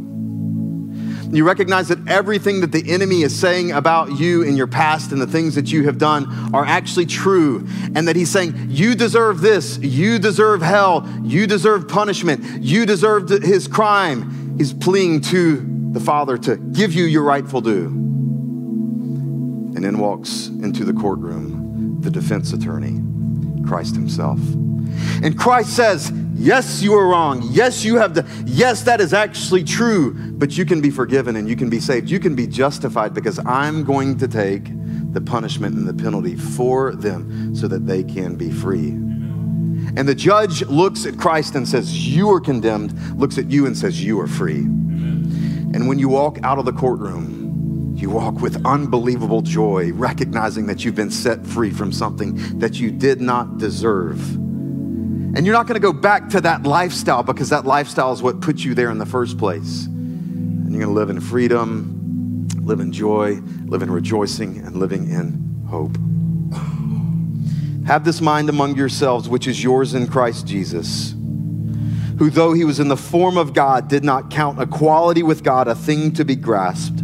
you 1.32 1.46
recognize 1.46 1.88
that 1.88 2.08
everything 2.08 2.62
that 2.62 2.72
the 2.72 2.92
enemy 2.92 3.22
is 3.22 3.38
saying 3.38 3.72
about 3.72 4.20
you 4.20 4.44
in 4.44 4.56
your 4.56 4.68
past 4.68 5.12
and 5.12 5.22
the 5.22 5.28
things 5.28 5.56
that 5.56 5.72
you 5.72 5.84
have 5.84 5.98
done 5.98 6.54
are 6.54 6.66
actually 6.66 7.06
true. 7.06 7.68
And 7.96 8.08
that 8.08 8.16
he's 8.16 8.32
saying, 8.32 8.68
You 8.70 8.96
deserve 8.96 9.42
this. 9.42 9.78
You 9.80 10.20
deserve 10.20 10.62
hell. 10.62 11.08
You 11.24 11.48
deserve 11.48 11.88
punishment. 11.88 12.64
You 12.64 12.86
deserve 12.86 13.30
his 13.30 13.68
crime. 13.68 14.58
He's 14.58 14.74
pleading 14.74 15.22
to 15.22 15.92
the 15.92 16.00
Father 16.00 16.38
to 16.40 16.58
give 16.58 16.94
you 16.94 17.06
your 17.06 17.24
rightful 17.24 17.62
due. 17.62 17.88
And 19.76 19.84
then 19.84 19.98
walks 19.98 20.48
into 20.48 20.86
the 20.86 20.94
courtroom 20.94 21.66
the 22.06 22.12
defense 22.12 22.54
attorney, 22.54 23.02
Christ 23.68 23.96
himself. 23.96 24.40
And 25.24 25.38
Christ 25.38 25.76
says, 25.76 26.12
Yes, 26.38 26.82
you 26.82 26.94
are 26.94 27.08
wrong. 27.08 27.48
Yes, 27.52 27.86
you 27.86 27.96
have 27.96 28.14
the, 28.14 28.26
yes, 28.46 28.84
that 28.84 29.00
is 29.00 29.14
actually 29.14 29.64
true, 29.64 30.14
but 30.34 30.58
you 30.58 30.66
can 30.66 30.82
be 30.82 30.90
forgiven 30.90 31.38
and 31.38 31.48
you 31.48 31.56
can 31.56 31.70
be 31.70 31.80
saved. 31.80 32.10
You 32.10 32.20
can 32.20 32.36
be 32.36 32.46
justified 32.46 33.14
because 33.14 33.40
I'm 33.46 33.86
going 33.86 34.18
to 34.18 34.28
take 34.28 34.68
the 35.14 35.22
punishment 35.22 35.76
and 35.76 35.88
the 35.88 35.94
penalty 35.94 36.36
for 36.36 36.94
them 36.94 37.56
so 37.56 37.70
that 37.70 37.88
they 37.88 38.04
can 38.04 38.36
be 38.36 38.52
free. 38.52 38.90
And 39.98 40.10
the 40.10 40.14
judge 40.14 40.62
looks 40.64 41.06
at 41.06 41.18
Christ 41.18 41.56
and 41.56 41.66
says, 41.66 42.06
You 42.06 42.30
are 42.32 42.42
condemned, 42.42 43.18
looks 43.18 43.38
at 43.38 43.50
you 43.50 43.66
and 43.66 43.78
says, 43.78 44.04
You 44.04 44.20
are 44.20 44.28
free. 44.28 44.60
Amen. 44.60 45.72
And 45.74 45.88
when 45.88 46.00
you 46.00 46.10
walk 46.10 46.40
out 46.44 46.60
of 46.60 46.66
the 46.66 46.74
courtroom, 46.74 47.94
you 47.96 48.10
walk 48.10 48.42
with 48.42 48.66
unbelievable 48.66 49.42
joy, 49.42 49.94
recognizing 49.94 50.66
that 50.66 50.84
you've 50.84 50.96
been 50.96 51.12
set 51.12 51.46
free 51.46 51.72
from 51.72 51.94
something 51.94 52.60
that 52.60 52.76
you 52.76 52.92
did 52.92 53.22
not 53.22 53.58
deserve 53.58 54.45
and 55.36 55.46
you're 55.46 55.54
not 55.54 55.68
going 55.68 55.76
to 55.76 55.82
go 55.82 55.92
back 55.92 56.30
to 56.30 56.40
that 56.42 56.64
lifestyle 56.64 57.22
because 57.22 57.50
that 57.50 57.66
lifestyle 57.66 58.14
is 58.14 58.22
what 58.22 58.40
put 58.40 58.64
you 58.64 58.74
there 58.74 58.90
in 58.90 59.00
the 59.00 59.06
first 59.06 59.38
place. 59.38 59.86
And 59.86 60.72
you're 60.72 60.80
going 60.80 60.94
to 60.94 60.98
live 60.98 61.10
in 61.10 61.20
freedom, 61.20 62.48
live 62.62 62.80
in 62.80 62.94
joy, 62.94 63.42
live 63.66 63.82
in 63.82 63.92
rejoicing, 63.92 64.60
and 64.60 64.78
living 64.78 65.10
in 65.10 65.66
hope. 65.70 65.98
Have 67.86 68.06
this 68.06 68.22
mind 68.22 68.48
among 68.48 68.78
yourselves, 68.78 69.28
which 69.28 69.46
is 69.46 69.62
yours 69.62 69.94
in 69.94 70.08
Christ 70.08 70.48
Jesus, 70.48 71.12
who, 72.18 72.30
though 72.30 72.54
he 72.54 72.64
was 72.64 72.80
in 72.80 72.88
the 72.88 72.96
form 72.96 73.38
of 73.38 73.54
God, 73.54 73.90
did 73.90 74.06
not 74.06 74.32
count 74.32 74.62
equality 74.62 75.22
with 75.22 75.44
God 75.44 75.68
a 75.68 75.76
thing 75.76 76.14
to 76.14 76.24
be 76.24 76.38
grasped, 76.38 77.02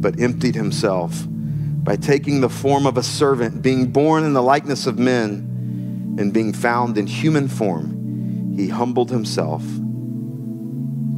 but 0.00 0.20
emptied 0.20 0.54
himself 0.54 1.24
by 1.26 1.96
taking 1.96 2.40
the 2.40 2.48
form 2.48 2.86
of 2.86 2.96
a 2.96 3.02
servant, 3.02 3.62
being 3.62 3.90
born 3.90 4.22
in 4.22 4.32
the 4.32 4.42
likeness 4.42 4.86
of 4.86 4.96
men 4.96 5.51
and 6.18 6.32
being 6.32 6.52
found 6.52 6.98
in 6.98 7.06
human 7.06 7.48
form, 7.48 8.54
he 8.56 8.68
humbled 8.68 9.10
himself 9.10 9.62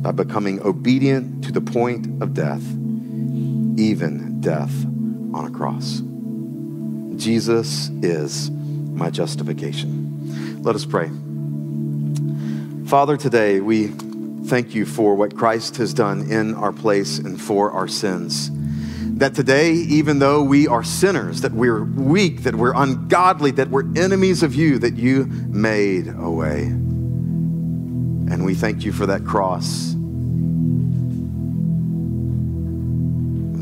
by 0.04 0.12
becoming 0.12 0.60
obedient 0.62 1.42
to 1.44 1.52
the 1.52 1.60
point 1.60 2.22
of 2.22 2.34
death, 2.34 2.62
even 3.78 4.40
death 4.40 4.72
on 5.34 5.46
a 5.46 5.50
cross. 5.50 6.02
Jesus 7.16 7.88
is 8.02 8.50
my 8.50 9.10
justification. 9.10 10.62
Let 10.62 10.74
us 10.74 10.84
pray. 10.84 11.10
Father, 12.86 13.16
today 13.16 13.60
we 13.60 13.88
thank 14.46 14.74
you 14.74 14.84
for 14.86 15.14
what 15.14 15.36
Christ 15.36 15.78
has 15.78 15.94
done 15.94 16.30
in 16.30 16.54
our 16.54 16.72
place 16.72 17.18
and 17.18 17.40
for 17.40 17.70
our 17.72 17.88
sins 17.88 18.50
that 19.18 19.34
today, 19.34 19.72
even 19.72 20.18
though 20.18 20.42
we 20.42 20.66
are 20.66 20.82
sinners, 20.82 21.40
that 21.42 21.52
we're 21.52 21.84
weak, 21.84 22.42
that 22.42 22.54
we're 22.54 22.74
ungodly, 22.74 23.50
that 23.52 23.70
we're 23.70 23.86
enemies 23.96 24.42
of 24.42 24.54
you, 24.54 24.78
that 24.78 24.96
you 24.96 25.26
made 25.26 26.08
a 26.08 26.30
way. 26.30 26.62
And 26.62 28.44
we 28.44 28.54
thank 28.54 28.84
you 28.84 28.92
for 28.92 29.06
that 29.06 29.24
cross. 29.24 29.94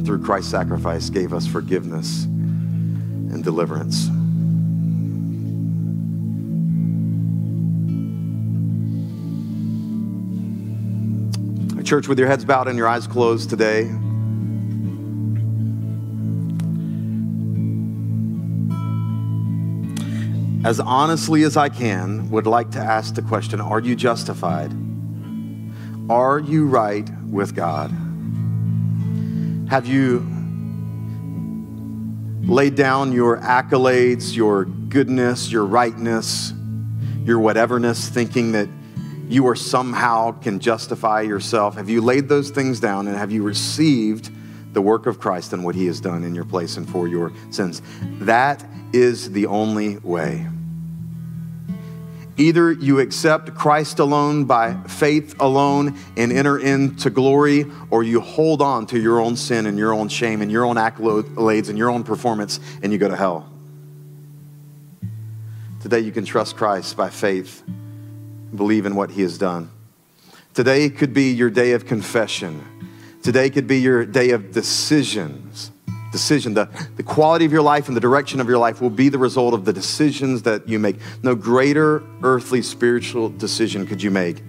and 0.02 0.06
through 0.06 0.24
Christ's 0.24 0.50
sacrifice 0.50 1.08
gave 1.10 1.32
us 1.32 1.46
forgiveness 1.46 2.24
and 2.24 3.44
deliverance. 3.44 4.08
Church, 11.86 12.08
with 12.08 12.18
your 12.18 12.26
heads 12.26 12.44
bowed 12.44 12.66
and 12.66 12.76
your 12.76 12.88
eyes 12.88 13.06
closed 13.06 13.48
today, 13.50 13.82
as 20.64 20.78
honestly 20.78 21.42
as 21.42 21.56
I 21.56 21.68
can, 21.68 22.30
would 22.30 22.46
like 22.46 22.70
to 22.72 22.78
ask 22.78 23.14
the 23.14 23.22
question 23.22 23.60
Are 23.60 23.80
you 23.80 23.96
justified? 23.96 24.72
Are 26.08 26.38
you 26.38 26.66
right 26.66 27.08
with 27.28 27.54
God? 27.54 27.90
Have 29.68 29.86
you 29.86 30.26
laid 32.42 32.74
down 32.74 33.12
your 33.12 33.38
accolades, 33.38 34.36
your 34.36 34.66
goodness, 34.66 35.50
your 35.50 35.64
rightness, 35.64 36.52
your 37.24 37.38
whateverness, 37.38 38.08
thinking 38.08 38.52
that 38.52 38.68
you 39.28 39.46
are 39.46 39.56
somehow 39.56 40.32
can 40.32 40.60
justify 40.60 41.22
yourself? 41.22 41.76
Have 41.76 41.88
you 41.88 42.02
laid 42.02 42.28
those 42.28 42.50
things 42.50 42.78
down 42.78 43.08
and 43.08 43.16
have 43.16 43.32
you 43.32 43.42
received 43.42 44.30
the 44.72 44.82
work 44.82 45.06
of 45.06 45.20
Christ 45.20 45.52
and 45.52 45.64
what 45.64 45.74
he 45.74 45.86
has 45.86 46.00
done 46.00 46.24
in 46.24 46.34
your 46.34 46.44
place 46.44 46.76
and 46.76 46.88
for 46.88 47.06
your 47.08 47.32
sins? 47.50 47.82
That 48.20 48.64
is 48.92 49.32
the 49.32 49.46
only 49.46 49.98
way. 49.98 50.48
Either 52.38 52.72
you 52.72 52.98
accept 52.98 53.54
Christ 53.54 53.98
alone 53.98 54.46
by 54.46 54.74
faith 54.84 55.38
alone 55.38 55.98
and 56.16 56.32
enter 56.32 56.58
into 56.58 57.10
glory, 57.10 57.66
or 57.90 58.02
you 58.02 58.20
hold 58.20 58.62
on 58.62 58.86
to 58.86 58.98
your 58.98 59.20
own 59.20 59.36
sin 59.36 59.66
and 59.66 59.76
your 59.76 59.92
own 59.92 60.08
shame 60.08 60.40
and 60.40 60.50
your 60.50 60.64
own 60.64 60.76
accolades 60.76 61.68
and 61.68 61.76
your 61.76 61.90
own 61.90 62.02
performance 62.04 62.58
and 62.82 62.90
you 62.90 62.98
go 62.98 63.08
to 63.08 63.16
hell. 63.16 63.48
Today 65.82 66.00
you 66.00 66.12
can 66.12 66.24
trust 66.24 66.56
Christ 66.56 66.96
by 66.96 67.10
faith, 67.10 67.62
believe 68.54 68.86
in 68.86 68.94
what 68.94 69.10
he 69.10 69.22
has 69.22 69.36
done. 69.36 69.70
Today 70.54 70.88
could 70.88 71.12
be 71.12 71.32
your 71.32 71.50
day 71.50 71.72
of 71.72 71.86
confession. 71.86 72.64
Today 73.22 73.50
could 73.50 73.66
be 73.66 73.80
your 73.80 74.04
day 74.04 74.30
of 74.30 74.52
decisions 74.52 75.70
decision. 76.12 76.54
The, 76.54 76.68
the 76.96 77.02
quality 77.02 77.44
of 77.44 77.52
your 77.52 77.62
life 77.62 77.88
and 77.88 77.96
the 77.96 78.00
direction 78.00 78.38
of 78.38 78.46
your 78.46 78.58
life 78.58 78.80
will 78.80 78.90
be 78.90 79.08
the 79.08 79.18
result 79.18 79.54
of 79.54 79.64
the 79.64 79.72
decisions 79.72 80.42
that 80.42 80.68
you 80.68 80.78
make. 80.78 80.96
No 81.22 81.34
greater 81.34 82.04
earthly 82.22 82.62
spiritual 82.62 83.30
decision 83.30 83.86
could 83.86 84.02
you 84.02 84.10
make 84.10 84.42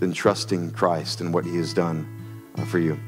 than 0.00 0.12
trusting 0.12 0.72
Christ 0.72 1.20
and 1.20 1.32
what 1.32 1.44
He 1.44 1.56
has 1.58 1.72
done 1.72 2.42
uh, 2.56 2.64
for 2.64 2.80
you. 2.80 2.98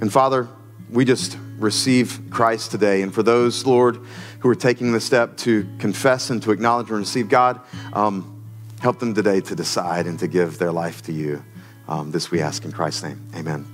And 0.00 0.12
Father, 0.12 0.48
we 0.90 1.04
just 1.06 1.38
receive 1.58 2.20
Christ 2.30 2.70
today. 2.70 3.00
And 3.02 3.14
for 3.14 3.22
those, 3.22 3.64
Lord, 3.64 4.00
who 4.40 4.48
are 4.50 4.54
taking 4.54 4.92
the 4.92 5.00
step 5.00 5.36
to 5.38 5.66
confess 5.78 6.28
and 6.28 6.42
to 6.42 6.50
acknowledge 6.50 6.90
and 6.90 6.98
receive 6.98 7.28
God, 7.28 7.60
um, 7.94 8.44
help 8.80 8.98
them 8.98 9.14
today 9.14 9.40
to 9.40 9.54
decide 9.54 10.06
and 10.06 10.18
to 10.18 10.26
give 10.26 10.58
their 10.58 10.72
life 10.72 11.02
to 11.02 11.12
you. 11.12 11.42
Um, 11.88 12.10
this 12.10 12.30
we 12.30 12.42
ask 12.42 12.64
in 12.64 12.72
Christ's 12.72 13.04
name. 13.04 13.26
Amen. 13.34 13.73